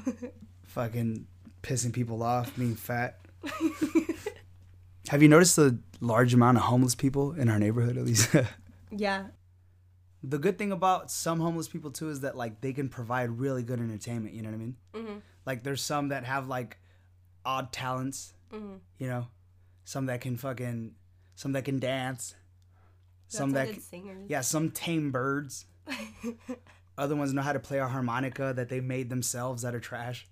fucking 0.65 1.27
pissing 1.63 1.93
people 1.93 2.23
off, 2.23 2.55
being 2.57 2.75
fat. 2.77 3.19
Have 5.15 5.23
you 5.23 5.29
noticed 5.29 5.55
the 5.55 5.79
large 6.01 6.35
amount 6.35 6.57
of 6.57 6.65
homeless 6.65 6.97
people 6.97 7.35
in 7.35 7.49
our 7.49 7.57
neighborhood, 7.57 7.97
at 7.97 8.05
least? 8.05 8.35
yeah. 8.91 9.27
the 10.25 10.39
good 10.41 10.59
thing 10.59 10.73
about 10.73 11.09
some 11.09 11.39
homeless 11.39 11.69
people 11.69 11.93
too 11.93 12.11
is 12.11 12.23
that 12.23 12.37
like 12.37 12.61
they 12.63 12.73
can 12.73 12.89
provide 12.89 13.31
really 13.39 13.63
good 13.63 13.79
entertainment. 13.79 14.35
You 14.35 14.43
know 14.43 14.49
what 14.49 14.55
I 14.57 14.59
mean? 14.59 14.77
Mhm. 14.93 15.21
Like 15.47 15.63
there's 15.63 15.83
some 15.85 16.09
that 16.09 16.25
have 16.25 16.49
like 16.49 16.79
odd 17.45 17.71
talents. 17.73 18.35
Mhm. 18.53 18.81
You 18.99 19.07
know, 19.07 19.29
some 19.85 20.07
that 20.07 20.21
can 20.21 20.37
fucking, 20.37 20.97
some 21.37 21.53
that 21.53 21.65
can 21.65 21.79
dance. 21.79 22.35
Some 23.29 23.53
that, 23.53 23.67
good 23.69 23.77
c- 23.77 23.81
singers. 23.83 24.27
yeah, 24.29 24.41
some 24.41 24.73
tame 24.73 25.13
birds. 25.13 25.67
Other 26.99 27.15
ones 27.15 27.33
know 27.33 27.43
how 27.43 27.53
to 27.53 27.61
play 27.61 27.79
a 27.79 27.87
harmonica 27.87 28.53
that 28.57 28.69
they 28.69 28.81
made 28.81 29.11
themselves 29.11 29.65
out 29.65 29.77
of 29.77 29.83
trash. 29.83 30.27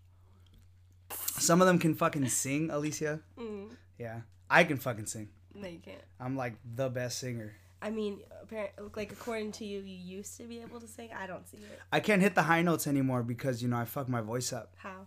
Some 1.38 1.60
of 1.60 1.68
them 1.68 1.78
can 1.78 1.94
fucking 1.94 2.26
sing, 2.30 2.68
Alicia. 2.68 3.20
Mm. 3.38 3.76
Yeah, 3.99 4.20
I 4.50 4.64
can 4.64 4.76
fucking 4.78 5.06
sing. 5.06 5.28
No, 5.54 5.68
you 5.68 5.78
can't. 5.78 6.02
I'm 6.20 6.37
like 6.37 6.54
the 6.75 6.88
best 6.88 7.18
singer. 7.18 7.54
I 7.80 7.90
mean, 7.90 8.20
apparently, 8.40 8.84
like 8.94 9.12
according 9.12 9.52
to 9.52 9.64
you, 9.64 9.80
you 9.80 10.16
used 10.18 10.37
to 10.38 10.44
be 10.44 10.61
able 10.61 10.80
to 10.80 10.87
sing. 10.88 11.11
I 11.16 11.26
don't 11.26 11.46
see 11.49 11.58
it. 11.58 11.80
I 11.90 12.00
can't 12.00 12.22
hit 12.22 12.34
the 12.34 12.42
high 12.42 12.62
notes 12.62 12.87
anymore 12.87 13.22
because 13.22 13.62
you 13.62 13.68
know 13.68 13.76
I 13.76 13.84
fuck 13.84 14.08
my 14.08 14.20
voice 14.20 14.52
up. 14.52 14.75
How? 14.78 15.06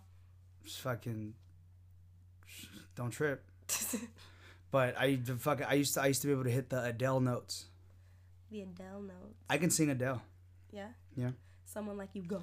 Just 0.64 0.80
fucking 0.80 1.34
don't 2.94 3.10
trip. 3.10 3.44
But 4.70 4.98
I 4.98 5.16
fuck 5.38 5.62
I 5.66 5.74
used 5.74 5.94
to 5.94 6.02
I 6.02 6.06
used 6.08 6.20
to 6.22 6.26
be 6.26 6.32
able 6.34 6.44
to 6.44 6.50
hit 6.50 6.68
the 6.68 6.82
Adele 6.84 7.20
notes. 7.20 7.66
the 8.50 8.60
Adele 8.62 9.00
note. 9.02 9.34
I 9.48 9.58
can 9.58 9.70
sing 9.70 9.88
Adele. 9.90 10.20
Yeah. 10.70 10.88
Yeah. 11.16 11.30
Someone 11.64 11.96
like 11.96 12.10
you 12.12 12.22
go. 12.22 12.42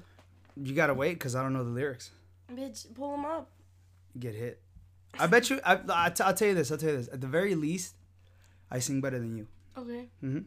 You 0.56 0.74
gotta 0.74 0.94
wait 0.94 1.14
because 1.14 1.36
I 1.36 1.42
don't 1.42 1.52
know 1.52 1.62
the 1.62 1.70
lyrics. 1.70 2.10
Bitch, 2.52 2.92
pull 2.94 3.12
them 3.12 3.24
up. 3.24 3.50
Get 4.18 4.34
hit. 4.34 4.60
I 5.18 5.26
bet 5.26 5.50
you. 5.50 5.60
I, 5.64 5.78
I 5.88 6.10
t- 6.10 6.22
I'll 6.24 6.34
tell 6.34 6.48
you 6.48 6.54
this. 6.54 6.70
I'll 6.70 6.78
tell 6.78 6.90
you 6.90 6.96
this. 6.98 7.08
At 7.12 7.20
the 7.20 7.26
very 7.26 7.54
least, 7.54 7.94
I 8.70 8.78
sing 8.78 9.00
better 9.00 9.18
than 9.18 9.36
you. 9.36 9.46
Okay. 9.76 10.08
Mhm. 10.22 10.44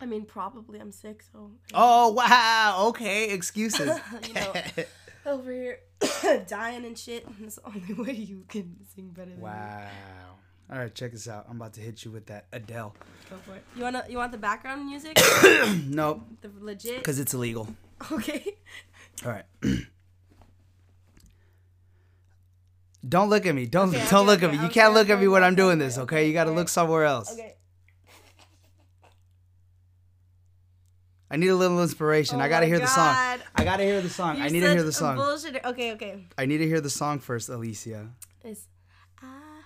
I 0.00 0.06
mean, 0.06 0.24
probably 0.24 0.80
I'm 0.80 0.90
sick, 0.92 1.22
so 1.32 1.52
Oh 1.74 2.12
wow. 2.12 2.86
Okay. 2.88 3.30
Excuses. 3.30 3.88
You 4.28 4.34
know. 4.34 4.52
over 5.26 5.52
here 5.52 5.78
dying 6.48 6.84
and 6.84 6.98
shit. 6.98 7.24
That's 7.40 7.56
the 7.56 7.66
only 7.66 7.94
way 7.94 8.12
you 8.14 8.44
can 8.48 8.76
sing 8.94 9.10
better 9.10 9.30
than 9.30 9.38
me. 9.38 9.44
wow. 9.44 9.86
All 10.70 10.78
right. 10.78 10.92
Check 10.94 11.12
this 11.12 11.28
out. 11.28 11.46
I'm 11.48 11.56
about 11.56 11.74
to 11.74 11.80
hit 11.80 12.04
you 12.04 12.10
with 12.10 12.26
that 12.26 12.46
Adele. 12.52 12.94
Go 13.30 13.36
for 13.46 13.54
it. 13.54 13.62
You 13.76 13.82
wanna? 13.82 14.04
You 14.08 14.16
want 14.18 14.32
the 14.32 14.38
background 14.38 14.86
music? 14.86 15.18
nope. 15.86 16.22
the 16.40 16.50
legit. 16.60 16.98
Because 16.98 17.18
it's 17.20 17.34
illegal. 17.34 17.68
Okay. 18.10 18.56
All 19.24 19.30
right. 19.30 19.44
don't 23.08 23.28
look 23.30 23.46
at 23.46 23.54
me. 23.54 23.66
Don't 23.66 23.88
Okay, 23.88 23.98
don't 24.10 24.20
okay, 24.20 24.26
look 24.26 24.42
at 24.42 24.50
me. 24.52 24.58
You 24.58 24.64
okay, 24.66 24.74
can't 24.74 24.94
look 24.94 25.10
at 25.10 25.18
me 25.20 25.28
when 25.28 25.42
I'm 25.42 25.54
doing 25.54 25.78
this. 25.78 25.98
Okay. 25.98 26.02
okay, 26.18 26.26
You 26.28 26.32
got 26.32 26.44
to 26.44 26.50
look 26.52 26.68
somewhere 26.68 27.04
else. 27.04 27.32
Okay. 27.32 27.56
I 31.30 31.36
need 31.36 31.48
a 31.48 31.56
little 31.56 31.80
inspiration. 31.82 32.40
Oh 32.40 32.44
I 32.44 32.48
gotta 32.50 32.66
my 32.66 32.68
hear 32.68 32.78
the 32.78 32.86
song. 32.86 33.16
I 33.56 33.64
gotta 33.64 33.84
hear 33.84 34.02
the 34.02 34.10
song. 34.10 34.36
I 34.36 34.40
You're 34.44 34.50
need 34.50 34.60
to 34.60 34.70
hear 34.72 34.82
the 34.82 34.92
song. 34.92 35.16
Bullshitter. 35.16 35.64
Okay, 35.64 35.92
okay. 35.92 36.26
I 36.36 36.44
need 36.44 36.58
to 36.58 36.66
hear 36.66 36.82
the 36.82 36.90
song 36.90 37.20
first, 37.20 37.48
Alicia. 37.48 38.10
It's 38.44 38.66
I 39.22 39.24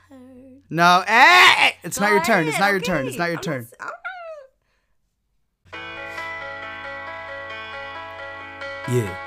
heard. 0.08 0.62
No, 0.70 1.02
hey, 1.08 1.74
it's 1.82 1.98
not 1.98 2.10
Go 2.10 2.14
your 2.14 2.24
turn. 2.24 2.46
It's 2.46 2.60
not 2.60 2.70
your 2.70 2.78
turn. 2.80 3.08
It's 3.08 3.18
not 3.18 3.30
your 3.30 3.40
turn. 3.40 3.62
s- 3.62 3.74
I'm- 3.80 3.90
Yeah. 8.88 9.25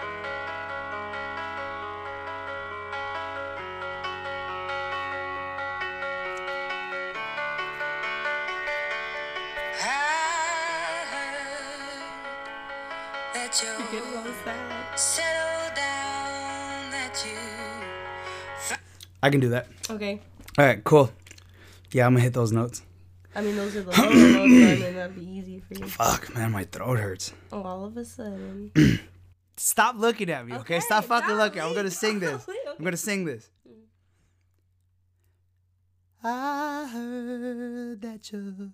I 19.30 19.32
can 19.32 19.42
do 19.42 19.50
that. 19.50 19.68
Okay. 19.88 20.20
All 20.58 20.66
right, 20.66 20.84
cool. 20.84 21.12
Yeah, 21.92 22.08
I'm 22.08 22.14
gonna 22.14 22.24
hit 22.24 22.34
those 22.34 22.52
notes. 22.52 22.82
I 23.36 23.42
mean, 23.42 23.56
those 23.56 23.76
are 23.76 23.84
the 23.84 23.92
lower 23.92 24.10
notes, 24.10 24.52
and 24.52 24.82
then 24.82 24.96
that'd 24.96 25.16
be 25.16 25.24
easy 25.24 25.60
for 25.60 25.76
you. 25.76 25.86
Fuck, 25.86 26.34
man, 26.34 26.52
my 26.52 26.64
throat 26.64 26.98
hurts. 26.98 27.32
Oh, 27.52 27.62
all 27.62 27.86
of 27.86 27.96
a 27.96 28.04
sudden. 28.04 28.72
Stop 29.56 29.98
looking 29.98 30.32
at 30.32 30.48
me, 30.48 30.54
okay? 30.54 30.62
Okay, 30.62 30.80
Stop 30.80 31.04
fucking 31.06 31.36
looking. 31.36 31.62
I'm 31.62 31.76
gonna 31.76 31.92
sing 31.92 32.20
this. 32.20 32.44
golly, 32.44 32.58
I'm 32.76 32.84
gonna 32.84 32.98
sing 32.98 33.26
this. 33.26 33.52
I 36.24 36.90
heard 36.92 38.02
that 38.02 38.32
you 38.32 38.72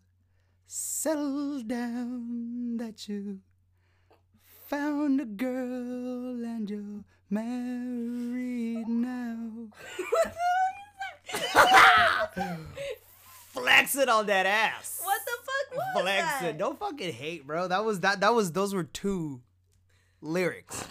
settled 0.68 1.68
down, 1.68 2.78
that 2.78 3.10
you 3.10 3.40
found 4.68 5.22
a 5.22 5.26
girl 5.26 6.44
and 6.44 6.70
you're 6.70 7.04
married 7.30 8.88
now. 8.88 9.68
What 9.98 10.24
the 10.24 10.30
fuck 10.30 11.34
is 11.34 11.54
that? 11.54 12.58
Flex 13.54 13.96
it 13.96 14.10
on 14.10 14.26
that 14.28 14.46
ass. 14.46 15.00
What 15.04 15.22
the 15.26 15.32
fuck 15.46 15.78
was 15.96 16.02
Flex 16.02 16.22
that? 16.42 16.44
it. 16.44 16.58
Don't 16.58 16.78
fucking 16.80 17.14
hate, 17.14 17.48
bro. 17.48 17.68
That 17.68 17.86
was 17.86 18.02
that. 18.02 18.20
That 18.20 18.34
was. 18.34 18.52
Those 18.52 18.74
were 18.74 18.84
two 18.84 19.42
lyrics. 20.22 20.86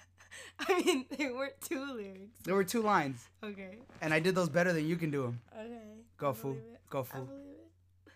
I 0.60 0.82
mean, 0.82 1.06
they 1.10 1.26
weren't 1.26 1.60
two 1.60 1.84
lyrics. 1.94 2.38
There 2.44 2.54
were 2.54 2.64
two 2.64 2.82
lines, 2.82 3.26
Okay. 3.44 3.78
and 4.00 4.14
I 4.14 4.20
did 4.20 4.34
those 4.34 4.48
better 4.48 4.72
than 4.72 4.86
you 4.86 4.96
can 4.96 5.10
do 5.10 5.22
them. 5.22 5.40
Okay. 5.58 5.78
Go 6.16 6.30
I 6.30 6.32
fool. 6.32 6.52
believe 6.52 6.64
it. 6.72 6.80
Go 6.90 7.00
I 7.00 7.02
fool. 7.02 7.24
believe 7.24 7.40
it. 7.42 8.12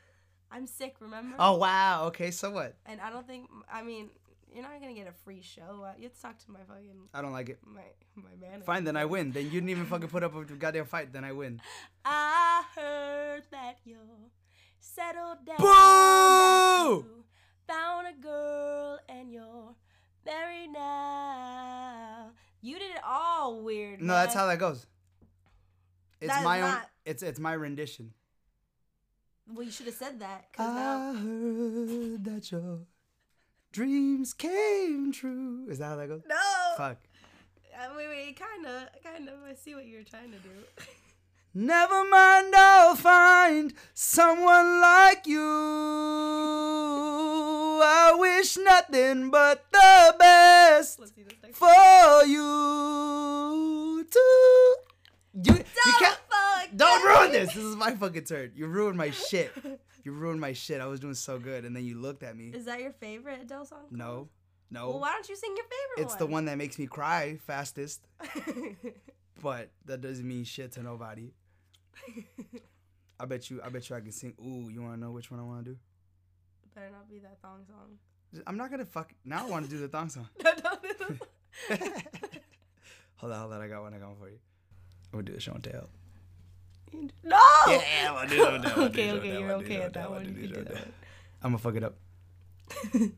I'm 0.53 0.67
sick, 0.67 0.95
remember? 1.01 1.35
Oh 1.39 1.57
wow. 1.57 2.05
Okay. 2.07 2.31
So 2.31 2.51
what? 2.51 2.77
And 2.87 3.01
I 3.01 3.11
don't 3.11 3.27
think. 3.27 3.49
I 3.73 3.83
mean, 3.83 4.09
you're 4.55 4.63
not 4.63 4.81
gonna 4.81 4.95
get 4.95 5.07
a 5.09 5.13
free 5.25 5.43
show. 5.43 5.85
Uh, 5.85 5.93
You 5.99 6.05
have 6.05 6.15
to 6.15 6.21
talk 6.23 6.39
to 6.39 6.51
my 6.51 6.61
fucking 6.67 7.09
I 7.15 7.23
don't 7.23 7.33
like 7.33 7.49
it. 7.49 7.59
my 7.65 7.83
my 8.15 8.35
manager. 8.41 8.65
Fine, 8.65 8.85
then 8.85 8.97
I 8.97 9.05
win. 9.05 9.33
Then 9.33 9.45
you 9.45 9.51
didn't 9.53 9.71
even 9.71 9.87
fucking 9.87 10.09
put 10.09 10.23
up 10.23 10.35
a 10.35 10.45
goddamn 10.45 10.87
fight. 10.87 11.13
Then 11.13 11.25
I 11.25 11.33
win. 11.33 11.61
I 12.05 12.63
heard 12.75 13.45
that 13.51 13.79
you 13.85 13.97
settled 14.81 15.45
down. 15.47 15.57
Boo! 15.59 17.07
Found 17.69 18.07
a 18.09 18.13
girl 18.21 18.99
and 19.09 19.31
you're 19.33 19.75
married 20.27 20.71
now. 20.73 22.31
You 22.63 22.79
did 22.79 22.91
it 22.97 23.03
all 23.05 23.61
weird. 23.63 24.01
No, 24.03 24.13
that's 24.15 24.35
how 24.35 24.47
that 24.47 24.59
goes. 24.59 24.87
It's 26.21 26.33
That 26.33 26.45
my 26.45 26.61
own. 26.63 26.71
not- 26.71 26.91
It's 27.07 27.23
it's 27.23 27.39
my 27.41 27.53
rendition. 27.55 28.13
Well, 29.47 29.65
you 29.65 29.71
should 29.73 29.87
have 29.87 29.95
said 29.97 30.21
that. 30.21 30.47
Now, 30.59 31.13
I 31.13 31.15
heard 31.17 32.25
that 32.25 32.53
your 32.53 32.81
dreams 33.73 34.35
came 34.35 35.13
true. 35.13 35.67
Is 35.69 35.79
that 35.79 35.87
how 35.87 35.97
that 35.97 36.09
goes? 36.09 36.23
no. 36.29 36.37
Fuck. 36.77 36.99
Uh, 37.75 37.89
wait, 37.97 38.09
wait, 38.09 38.39
kind 38.39 38.67
of, 38.67 38.89
kind 39.03 39.29
of. 39.29 39.35
I 39.49 39.55
see 39.55 39.75
what 39.75 39.87
you're 39.87 40.03
trying 40.03 40.31
to 40.33 40.39
do. 40.39 40.51
Never 41.55 42.05
mind, 42.09 42.55
I'll 42.55 42.95
find 42.95 43.73
someone 43.95 44.81
like 44.81 45.27
you. 45.27 45.41
I 47.83 48.15
wish 48.17 48.57
nothing 48.59 49.31
but 49.31 49.65
the 49.73 50.15
best 50.19 51.01
Let's 51.01 51.13
see 51.15 51.23
this 51.23 51.33
next. 51.43 51.61
one. 51.61 51.71
for 51.73 52.27
you. 52.27 54.07
Too. 54.11 54.75
You, 55.43 55.55
you 55.57 55.93
can't. 55.99 56.19
Fuck. 56.29 56.69
Don't 56.77 57.03
ruin 57.05 57.33
this. 57.33 57.55
This 57.55 57.65
is 57.65 57.77
my 57.77 57.93
fucking 57.93 58.25
turn. 58.25 58.53
You 58.55 58.67
ruined 58.67 58.99
my 58.99 59.11
shit. 59.11 59.51
You 60.05 60.13
ruined 60.13 60.41
my 60.41 60.53
shit. 60.53 60.81
I 60.81 60.87
was 60.87 61.01
doing 61.01 61.15
so 61.15 61.39
good, 61.39 61.65
and 61.65 61.75
then 61.75 61.85
you 61.85 61.99
looked 61.99 62.23
at 62.23 62.37
me. 62.37 62.49
Is 62.49 62.65
that 62.65 62.81
your 62.81 62.93
favorite 62.93 63.41
Adele 63.43 63.65
song? 63.65 63.87
No, 63.91 64.29
no. 64.71 64.91
Well, 64.91 65.01
why 65.01 65.13
don't 65.13 65.29
you 65.29 65.37
sing 65.37 65.55
your 65.57 65.65
favorite 65.65 66.07
it's 66.07 66.17
the 66.17 66.27
one 66.27 66.47
that 66.47 66.59
makes 66.59 66.79
me 66.79 66.87
cry 66.87 67.39
fastest, 67.47 68.07
but 69.43 69.71
that 69.87 70.01
doesn't 70.01 70.27
mean 70.27 70.45
shit 70.45 70.73
to 70.73 70.83
nobody. 70.83 71.33
I 73.19 73.27
bet 73.27 73.51
you. 73.51 73.61
I 73.63 73.69
bet 73.69 73.89
you 73.91 73.97
I 73.97 74.01
can 74.01 74.13
sing. 74.13 74.35
Ooh, 74.41 74.71
you 74.71 74.83
want 74.83 74.95
to 74.95 75.01
know 75.01 75.11
which 75.11 75.31
one 75.31 75.41
I 75.41 75.43
want 75.43 75.65
to 75.65 75.73
do? 75.73 75.79
Better 76.75 76.91
not 76.91 77.11
be 77.11 77.19
that 77.19 77.39
thong 77.43 77.65
song. 77.67 77.99
I'm 78.47 78.57
not 78.57 78.71
gonna 78.71 78.85
fuck. 78.85 79.13
Now 79.25 79.47
I 79.47 79.51
want 79.51 79.65
to 79.65 79.71
do 79.71 79.79
the 79.79 79.89
thong 79.89 80.09
song. 80.09 80.29
No, 80.45 80.53
do. 81.09 81.19
Hold 83.17 83.33
on, 83.33 83.39
hold 83.41 83.53
on. 83.53 83.61
I 83.61 83.69
got 83.69 83.83
one. 83.83 83.93
I 83.93 83.99
got 83.99 84.09
one 84.09 84.17
for 84.19 84.29
you. 84.29 84.39
I'm 85.13 85.19
gonna 85.19 85.25
do 85.25 85.33
the 85.35 85.41
show 85.41 85.53
and 85.53 85.63
tell. 85.63 85.91
No. 86.93 87.39
Yeah, 87.69 87.83
I'm 88.09 88.15
gonna 88.15 88.29
do 88.29 88.37
show 88.37 88.55
and 88.55 88.63
tell. 88.65 88.73
I'm 88.73 88.79
gonna 88.79 88.89
do 88.89 89.01
Okay, 89.01 89.13
okay, 89.13 89.29
you're 89.29 89.43
I'm 89.43 89.49
gonna 89.49 89.69
do 89.69 89.75
okay 89.75 89.83
at 89.83 89.93
that 89.95 90.11
one. 90.11 90.25
You 90.25 90.35
can 90.35 90.53
do 90.53 90.65
that 90.65 90.89
I'm 91.43 91.51
gonna 91.51 91.59
fuck 91.59 91.77
it 91.77 91.85
up. 91.85 91.97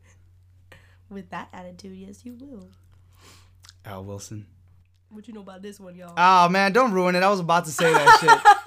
With 1.11 1.31
that 1.31 1.49
attitude, 1.52 1.97
yes, 1.97 2.25
you 2.25 2.35
will. 2.41 2.69
Al 3.85 4.05
Wilson. 4.05 4.47
What 5.11 5.29
you 5.29 5.35
know 5.35 5.41
about 5.43 5.62
this 5.62 5.79
one, 5.79 5.95
y'all? 5.95 6.14
Oh 6.17 6.49
man, 6.49 6.73
don't 6.73 6.93
ruin 6.93 7.14
it. 7.17 7.23
I 7.23 7.29
was 7.29 7.41
about 7.41 7.67
to 7.67 7.71
say 7.71 7.93
that 7.93 8.19
shit. 8.21 8.41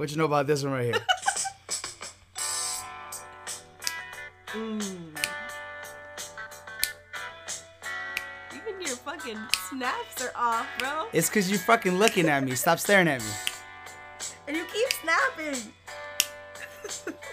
What 0.00 0.10
you 0.10 0.16
know 0.16 0.24
about 0.24 0.46
this 0.46 0.64
one 0.64 0.72
right 0.72 0.84
here? 0.86 0.94
Even 4.54 4.78
mm. 4.78 4.99
Snaps 9.80 10.22
are 10.22 10.32
off, 10.36 10.66
bro. 10.78 11.06
It's 11.14 11.30
cause 11.30 11.50
you 11.50 11.56
fucking 11.56 11.96
looking 11.96 12.28
at 12.28 12.44
me. 12.44 12.54
Stop 12.54 12.78
staring 12.78 13.08
at 13.08 13.20
me. 13.20 13.30
And 14.46 14.54
you 14.56 14.64
keep 14.66 14.88
snapping. 14.92 15.72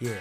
Yeah. 0.00 0.14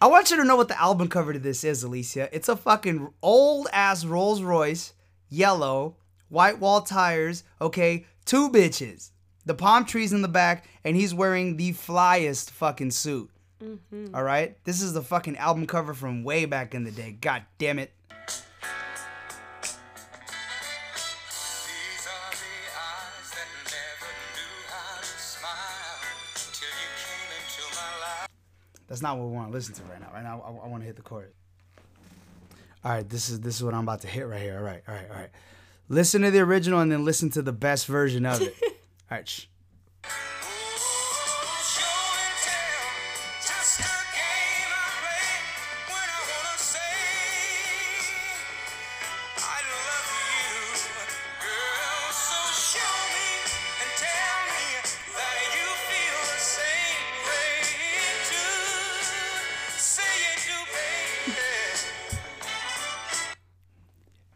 I 0.00 0.06
want 0.06 0.30
you 0.30 0.36
to 0.36 0.44
know 0.44 0.54
what 0.54 0.68
the 0.68 0.80
album 0.80 1.08
cover 1.08 1.32
to 1.32 1.40
this 1.40 1.64
is, 1.64 1.82
Alicia. 1.82 2.28
It's 2.32 2.48
a 2.48 2.54
fucking 2.54 3.12
old 3.20 3.66
ass 3.72 4.04
Rolls 4.04 4.42
Royce, 4.42 4.92
yellow, 5.28 5.96
white 6.28 6.60
wall 6.60 6.82
tires, 6.82 7.42
okay, 7.60 8.06
two 8.26 8.48
bitches, 8.48 9.10
the 9.44 9.54
palm 9.54 9.86
trees 9.86 10.12
in 10.12 10.22
the 10.22 10.28
back, 10.28 10.68
and 10.84 10.94
he's 10.94 11.12
wearing 11.12 11.56
the 11.56 11.72
flyest 11.72 12.52
fucking 12.52 12.92
suit. 12.92 13.28
Mm-hmm. 13.60 14.14
All 14.14 14.22
right? 14.22 14.56
This 14.62 14.80
is 14.80 14.92
the 14.92 15.02
fucking 15.02 15.36
album 15.36 15.66
cover 15.66 15.94
from 15.94 16.22
way 16.22 16.44
back 16.44 16.76
in 16.76 16.84
the 16.84 16.92
day. 16.92 17.16
God 17.20 17.42
damn 17.58 17.80
it. 17.80 17.90
That's 28.94 29.02
not 29.02 29.18
what 29.18 29.26
we 29.26 29.34
want 29.34 29.48
to 29.48 29.52
listen 29.52 29.74
to 29.74 29.82
right 29.90 30.00
now. 30.00 30.08
Right 30.14 30.22
now, 30.22 30.40
I, 30.46 30.66
I 30.66 30.68
want 30.68 30.84
to 30.84 30.86
hit 30.86 30.94
the 30.94 31.02
chorus. 31.02 31.32
All 32.84 32.92
right, 32.92 33.08
this 33.08 33.28
is 33.28 33.40
this 33.40 33.56
is 33.56 33.64
what 33.64 33.74
I'm 33.74 33.82
about 33.82 34.02
to 34.02 34.06
hit 34.06 34.22
right 34.22 34.40
here. 34.40 34.56
All 34.56 34.62
right, 34.62 34.84
all 34.86 34.94
right, 34.94 35.10
all 35.10 35.16
right. 35.16 35.30
Listen 35.88 36.22
to 36.22 36.30
the 36.30 36.38
original 36.38 36.78
and 36.78 36.92
then 36.92 37.04
listen 37.04 37.28
to 37.30 37.42
the 37.42 37.52
best 37.52 37.86
version 37.86 38.24
of 38.24 38.40
it. 38.40 38.54
all 38.62 38.70
right, 39.10 39.28
shh. 39.28 39.46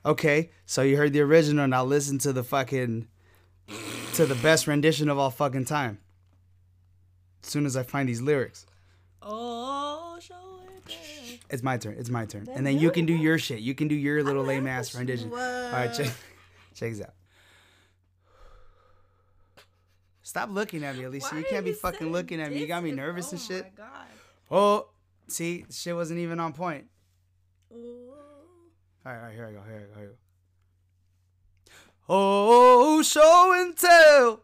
Okay, 0.08 0.48
so 0.64 0.80
you 0.80 0.96
heard 0.96 1.12
the 1.12 1.20
original. 1.20 1.68
Now 1.68 1.84
listen 1.84 2.16
to 2.20 2.32
the 2.32 2.42
fucking 2.42 3.06
to 4.14 4.24
the 4.24 4.34
best 4.36 4.66
rendition 4.66 5.10
of 5.10 5.18
all 5.18 5.30
fucking 5.30 5.66
time. 5.66 5.98
As 7.44 7.50
soon 7.50 7.66
as 7.66 7.76
I 7.76 7.82
find 7.82 8.08
these 8.08 8.22
lyrics, 8.22 8.64
Oh, 9.20 10.18
show 10.18 10.34
it. 10.86 11.40
it's 11.50 11.62
my 11.62 11.76
turn. 11.76 11.96
It's 11.98 12.08
my 12.08 12.24
turn, 12.24 12.48
and 12.54 12.66
then 12.66 12.78
you 12.78 12.90
can 12.90 13.04
do 13.04 13.12
your 13.12 13.38
shit. 13.38 13.60
You 13.60 13.74
can 13.74 13.86
do 13.86 13.94
your 13.94 14.22
little 14.22 14.42
lame 14.44 14.66
ass 14.66 14.94
rendition. 14.94 15.30
All 15.30 15.36
right, 15.38 15.92
check 15.94 16.06
check 16.74 16.92
this 16.92 17.02
out. 17.02 17.12
Stop 20.22 20.48
looking 20.50 20.84
at 20.84 20.96
me, 20.96 21.04
Alicia. 21.04 21.28
Why 21.34 21.38
you 21.40 21.44
can't 21.50 21.66
be 21.66 21.72
fucking 21.72 22.10
looking 22.10 22.40
at 22.40 22.50
me. 22.50 22.60
You 22.60 22.66
got 22.66 22.82
me 22.82 22.92
nervous 22.92 23.30
and 23.32 23.40
oh 23.40 23.44
shit. 23.44 23.64
my 23.64 23.84
god. 23.84 24.06
Oh, 24.50 24.88
see, 25.26 25.66
shit 25.70 25.94
wasn't 25.94 26.20
even 26.20 26.40
on 26.40 26.54
point. 26.54 26.86
Ooh. 27.74 28.12
All 29.08 29.14
right, 29.14 29.20
all 29.20 29.26
right, 29.28 29.34
here 29.34 29.46
I 29.46 29.52
go, 29.52 29.62
here 29.66 29.76
I 29.76 29.94
go, 29.94 30.00
here 30.00 30.04
I 30.04 30.10
go. 30.10 30.14
Oh, 32.10 33.02
show 33.02 33.54
and 33.58 33.74
tell. 33.74 34.40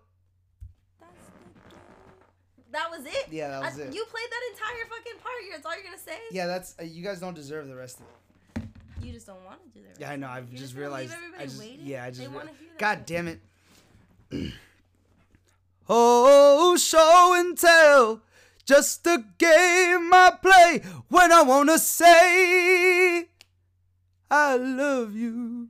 That 2.73 2.91
was 2.91 3.05
it. 3.05 3.27
Yeah, 3.31 3.49
that 3.49 3.61
was 3.61 3.79
I- 3.79 3.83
it. 3.83 3.95
You 3.95 4.07
played 4.07 4.25
that 4.31 4.41
entire 4.53 4.87
fucking 4.89 5.21
part. 5.23 5.35
That's 5.53 5.67
all 5.67 5.75
you're 5.75 5.85
gonna 5.85 5.99
say. 5.99 6.17
Yeah, 6.31 6.47
that's 6.47 6.77
uh, 6.81 6.85
you 6.85 7.05
guys 7.05 7.21
don't 7.21 7.35
deserve 7.35 7.69
the 7.69 7.77
rest 7.77 8.01
of 8.01 8.07
it. 8.07 9.05
You 9.05 9.13
just 9.13 9.27
don't 9.27 9.45
want 9.45 9.61
to 9.71 9.79
do 9.79 9.85
that. 9.87 10.01
Yeah, 10.01 10.11
I 10.11 10.17
know. 10.17 10.29
I've 10.29 10.51
just 10.51 10.73
leave 10.73 10.79
realized. 10.81 11.13
everybody 11.13 11.43
I 11.43 11.47
just, 11.47 11.59
waiting? 11.61 11.81
yeah, 11.83 12.05
I 12.05 12.09
just. 12.09 12.21
They 12.21 12.27
re- 12.29 12.35
wanna 12.35 12.51
hear 12.59 12.69
that 12.71 12.79
God 12.79 13.05
damn 13.05 13.29
it. 13.29 13.41
oh, 15.91 16.77
show 16.79 17.35
and 17.37 17.59
tell. 17.59 18.23
Just 18.65 19.07
a 19.07 19.23
game 19.37 20.11
I 20.15 20.39
play 20.41 20.81
when 21.09 21.31
I 21.33 21.43
wanna 21.43 21.79
say 21.79 22.74
I 24.31 24.57
love 24.57 25.15
you. 25.15 25.69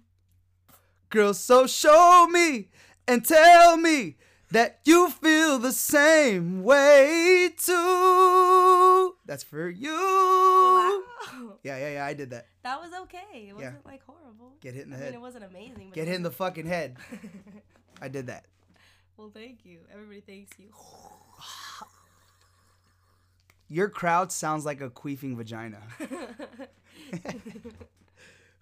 Girl, 1.11 1.35
so 1.35 1.67
show 1.67 2.27
me 2.31 2.69
and 3.07 3.25
tell 3.25 3.77
me 3.77 4.17
that 4.51 4.81
you 4.85 5.11
feel 5.11 5.59
the 5.59 5.73
same 5.73 6.63
way 6.65 7.51
too. 7.57 9.15
That's 9.27 9.43
for 9.45 9.69
you. 9.69 9.93
Wow. 9.93 11.03
Yeah, 11.63 11.77
yeah, 11.79 11.93
yeah, 11.95 12.05
I 12.07 12.15
did 12.15 12.31
that. 12.31 12.47
That 12.63 12.81
was 12.81 12.93
okay. 13.03 13.19
It 13.33 13.47
Yeah. 13.49 13.55
wasn't 13.55 13.87
like 13.87 14.03
horrible. 14.07 14.53
Get 14.61 14.75
hit 14.75 14.85
in 14.85 14.91
the 14.91 14.97
I 14.97 15.01
head. 15.01 15.07
mean, 15.13 15.15
it 15.15 15.21
wasn't 15.23 15.45
amazing. 15.45 15.89
But 15.91 15.95
Get 15.95 16.07
hit 16.09 16.17
in 16.17 16.23
the 16.23 16.31
fucking 16.31 16.67
head. 16.67 16.97
I 18.03 18.09
did 18.09 18.27
that. 18.27 18.45
well, 19.17 19.31
thank 19.33 19.65
you. 19.65 19.79
Everybody 19.93 20.21
thanks 20.21 20.53
you. 20.59 20.67
Your 23.69 23.89
crowd 23.89 24.31
sounds 24.31 24.65
like 24.65 24.81
a 24.81 24.91
queefing 24.91 25.37
vagina. 25.37 25.81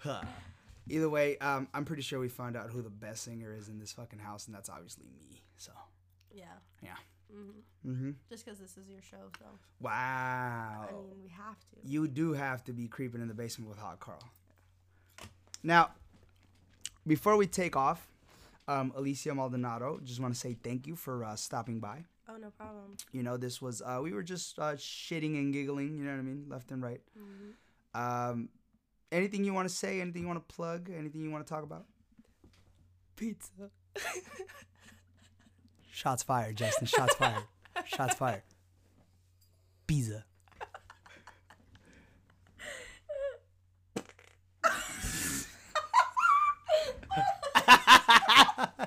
Huh. 0.03 0.23
Either 0.89 1.09
way, 1.09 1.39
um, 1.39 1.69
I'm 1.73 1.85
pretty 1.85 2.03
sure 2.03 2.19
we 2.19 2.29
found 2.29 2.57
out 2.57 2.71
who 2.71 2.83
the 2.83 2.91
best 2.91 3.23
singer 3.23 3.55
is 3.55 3.69
in 3.69 3.79
this 3.79 3.93
fucking 3.93 4.19
house, 4.19 4.47
and 4.47 4.55
that's 4.55 4.69
obviously 4.69 5.05
me. 5.17 5.43
So, 5.57 5.73
Yeah. 6.35 6.45
yeah. 6.83 6.97
Just 8.29 8.45
because 8.45 8.59
this 8.59 8.77
is 8.77 8.89
your 8.89 9.01
show, 9.01 9.31
so 9.39 9.47
Wow. 9.81 10.87
I 10.89 10.93
mean, 10.93 11.23
we 11.23 11.29
have 11.29 11.59
to. 11.71 11.77
You 11.89 12.07
do 12.09 12.33
have 12.35 12.63
to 12.65 12.73
be 12.73 12.89
creeping 12.89 13.23
in 13.23 13.29
the 13.29 13.35
basement 13.35 13.71
with 13.71 13.79
Hot 13.79 14.01
Carl. 14.01 14.23
Now, 15.63 15.93
before 17.07 17.37
we 17.37 17.47
take 17.47 17.75
off, 17.77 18.11
um, 18.69 18.93
Alicia 18.97 19.35
Maldonado, 19.35 19.99
just 20.05 20.21
want 20.21 20.35
to 20.35 20.39
say 20.39 20.57
thank 20.63 20.87
you 20.87 20.95
for 20.97 21.25
uh, 21.25 21.37
stopping 21.37 21.81
by. 21.81 22.05
Oh, 22.29 22.37
no 22.37 22.51
problem. 22.51 22.97
You 23.13 23.23
know, 23.23 23.37
this 23.37 23.63
was 23.63 23.81
uh, 23.83 24.01
we 24.03 24.13
were 24.13 24.23
just 24.23 24.59
uh, 24.59 24.75
shitting 24.75 25.37
and 25.39 25.53
giggling. 25.53 25.97
You 25.97 26.05
know 26.05 26.11
what 26.13 26.19
I 26.19 26.23
mean, 26.23 26.47
left 26.49 26.71
and 26.71 26.83
right. 26.83 27.01
Um, 27.95 28.49
anything 29.13 29.45
you 29.45 29.55
want 29.55 29.69
to 29.69 29.75
say? 29.75 30.01
Anything 30.01 30.23
you 30.23 30.29
want 30.29 30.47
to 30.49 30.55
plug? 30.55 30.91
Anything 30.91 31.21
you 31.23 31.31
want 31.31 31.47
to 31.47 31.53
talk 31.53 31.63
about? 31.63 31.85
Pizza. 33.15 33.71
Shots 35.93 36.23
fired, 36.23 36.57
Justin. 36.57 36.87
Shots 36.87 37.15
fired. 37.15 37.45
Shots 37.87 38.15
fired. 38.15 38.43
Pizza. 39.87 40.25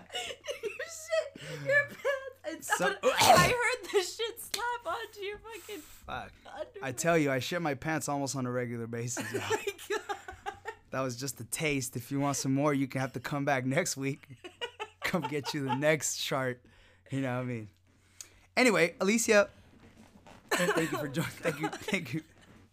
Shit, 0.05 1.41
your 1.65 1.85
pants. 1.85 1.99
It's 2.47 2.77
So- 2.77 2.85
I 3.03 3.47
heard 3.47 3.83
the 3.91 4.01
shit 4.01 4.39
slap 4.39 4.85
onto 4.85 5.21
your 5.21 5.37
fucking 5.37 5.81
Fuck. 6.05 6.31
underwear. 6.45 6.83
I 6.83 6.91
tell 6.91 7.17
you, 7.17 7.31
I 7.31 7.39
shit 7.39 7.61
my 7.61 7.73
pants 7.73 8.07
almost 8.09 8.35
on 8.35 8.45
a 8.45 8.51
regular 8.51 8.87
basis. 8.87 9.31
y'all. 9.33 9.41
Oh 9.49 9.55
my 9.55 9.65
god. 9.97 10.01
That 10.95 11.01
was 11.01 11.17
just 11.17 11.41
a 11.41 11.43
taste. 11.43 11.97
If 11.97 12.09
you 12.09 12.21
want 12.21 12.37
some 12.37 12.53
more, 12.53 12.73
you 12.73 12.87
can 12.87 13.01
have 13.01 13.11
to 13.13 13.19
come 13.19 13.43
back 13.43 13.65
next 13.65 13.97
week. 13.97 14.29
come 15.03 15.23
get 15.23 15.53
you 15.53 15.65
the 15.65 15.75
next 15.75 16.15
chart. 16.23 16.61
You 17.11 17.19
know 17.19 17.35
what 17.35 17.41
I 17.41 17.43
mean? 17.43 17.67
Anyway, 18.55 18.95
Alicia, 19.01 19.49
thank 20.51 20.77
you 20.77 20.97
for 20.97 21.09
joining. 21.09 21.29
Thank 21.31 21.59
you, 21.59 21.67
thank 21.67 22.13
you, 22.13 22.21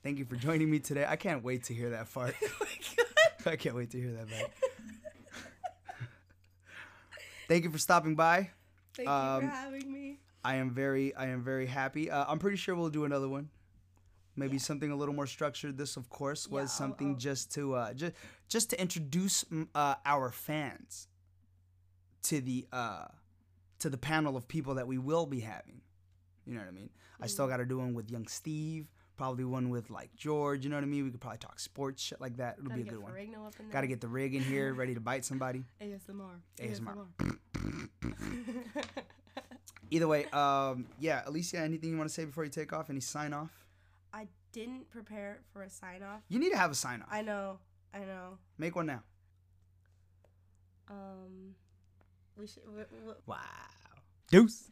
thank 0.04 0.18
you 0.18 0.24
for 0.24 0.36
joining 0.36 0.70
me 0.70 0.78
today. 0.78 1.04
I 1.06 1.16
can't 1.16 1.42
wait 1.42 1.64
to 1.64 1.74
hear 1.74 1.90
that 1.90 2.06
fart. 2.06 2.36
I 3.46 3.56
can't 3.56 3.74
wait 3.74 3.90
to 3.90 3.98
hear 4.00 4.12
that 4.12 4.30
back. 4.30 4.52
thank 7.48 7.64
you 7.64 7.70
for 7.70 7.78
stopping 7.78 8.14
by. 8.14 8.50
Thank 8.94 9.08
Um, 9.08 9.42
you 9.42 9.48
for 9.50 9.54
having 9.56 9.92
me. 9.92 10.18
I 10.44 10.54
am 10.56 10.70
very, 10.70 11.12
I 11.16 11.26
am 11.26 11.42
very 11.42 11.66
happy. 11.66 12.08
Uh, 12.08 12.24
I'm 12.28 12.38
pretty 12.38 12.56
sure 12.56 12.76
we'll 12.76 12.88
do 12.88 13.04
another 13.04 13.28
one. 13.28 13.50
Maybe 14.34 14.58
something 14.58 14.90
a 14.90 14.96
little 14.96 15.14
more 15.14 15.26
structured. 15.26 15.76
This, 15.76 15.96
of 15.96 16.08
course, 16.08 16.48
was 16.48 16.62
Yeah, 16.64 16.66
something 16.78 17.10
I'll- 17.10 17.16
just 17.16 17.52
to 17.54 17.74
uh, 17.74 17.92
just 17.92 18.12
just 18.48 18.70
to 18.70 18.80
introduce 18.80 19.44
uh, 19.74 19.94
our 20.06 20.30
fans 20.30 21.08
to 22.24 22.40
the 22.40 22.66
uh, 22.72 23.06
to 23.80 23.90
the 23.90 23.98
panel 23.98 24.36
of 24.36 24.48
people 24.48 24.74
that 24.76 24.86
we 24.86 24.96
will 24.98 25.26
be 25.26 25.40
having. 25.40 25.82
You 26.46 26.54
know 26.54 26.60
what 26.60 26.68
I 26.68 26.72
mean? 26.72 26.90
I 27.20 27.26
still 27.26 27.46
got 27.46 27.58
to 27.58 27.64
do 27.64 27.78
one 27.78 27.94
with 27.94 28.10
young 28.10 28.26
Steve. 28.26 28.86
Probably 29.16 29.44
one 29.44 29.68
with 29.68 29.90
like 29.90 30.16
George. 30.16 30.64
You 30.64 30.70
know 30.70 30.76
what 30.76 30.82
I 30.82 30.86
mean? 30.88 31.04
We 31.04 31.10
could 31.10 31.20
probably 31.20 31.38
talk 31.38 31.60
sports 31.60 32.02
shit 32.02 32.20
like 32.20 32.38
that. 32.38 32.56
It'll 32.58 32.70
Gotta 32.70 32.82
be 32.82 32.88
a 32.88 32.92
good 32.92 33.02
one. 33.02 33.12
Ferrigno. 33.12 33.70
Got 33.70 33.82
to 33.82 33.86
get 33.86 34.00
the 34.00 34.08
rig 34.08 34.34
in 34.34 34.42
here, 34.42 34.72
ready 34.82 34.94
to 34.94 35.00
bite 35.00 35.24
somebody. 35.24 35.64
ASMR. 35.80 36.40
ASMR. 36.58 37.06
Either 39.90 40.08
way, 40.08 40.24
um, 40.32 40.86
yeah, 40.98 41.22
Alicia, 41.26 41.58
anything 41.60 41.90
you 41.90 41.96
want 41.98 42.08
to 42.08 42.14
say 42.14 42.24
before 42.24 42.44
you 42.44 42.50
take 42.50 42.72
off? 42.72 42.88
Any 42.90 43.00
sign 43.00 43.32
off? 43.34 43.50
Didn't 44.52 44.90
prepare 44.90 45.40
for 45.52 45.62
a 45.62 45.70
sign 45.70 46.02
off. 46.02 46.20
You 46.28 46.38
need 46.38 46.50
to 46.50 46.58
have 46.58 46.70
a 46.70 46.74
sign 46.74 47.00
off. 47.02 47.08
I 47.10 47.22
know. 47.22 47.58
I 47.94 48.00
know. 48.00 48.38
Make 48.58 48.76
one 48.76 48.86
now. 48.86 49.02
Um, 50.90 51.54
we 52.36 52.46
should. 52.46 52.62
We, 52.68 52.82
we, 53.06 53.12
Wow. 53.26 53.38
Deuce. 54.30 54.70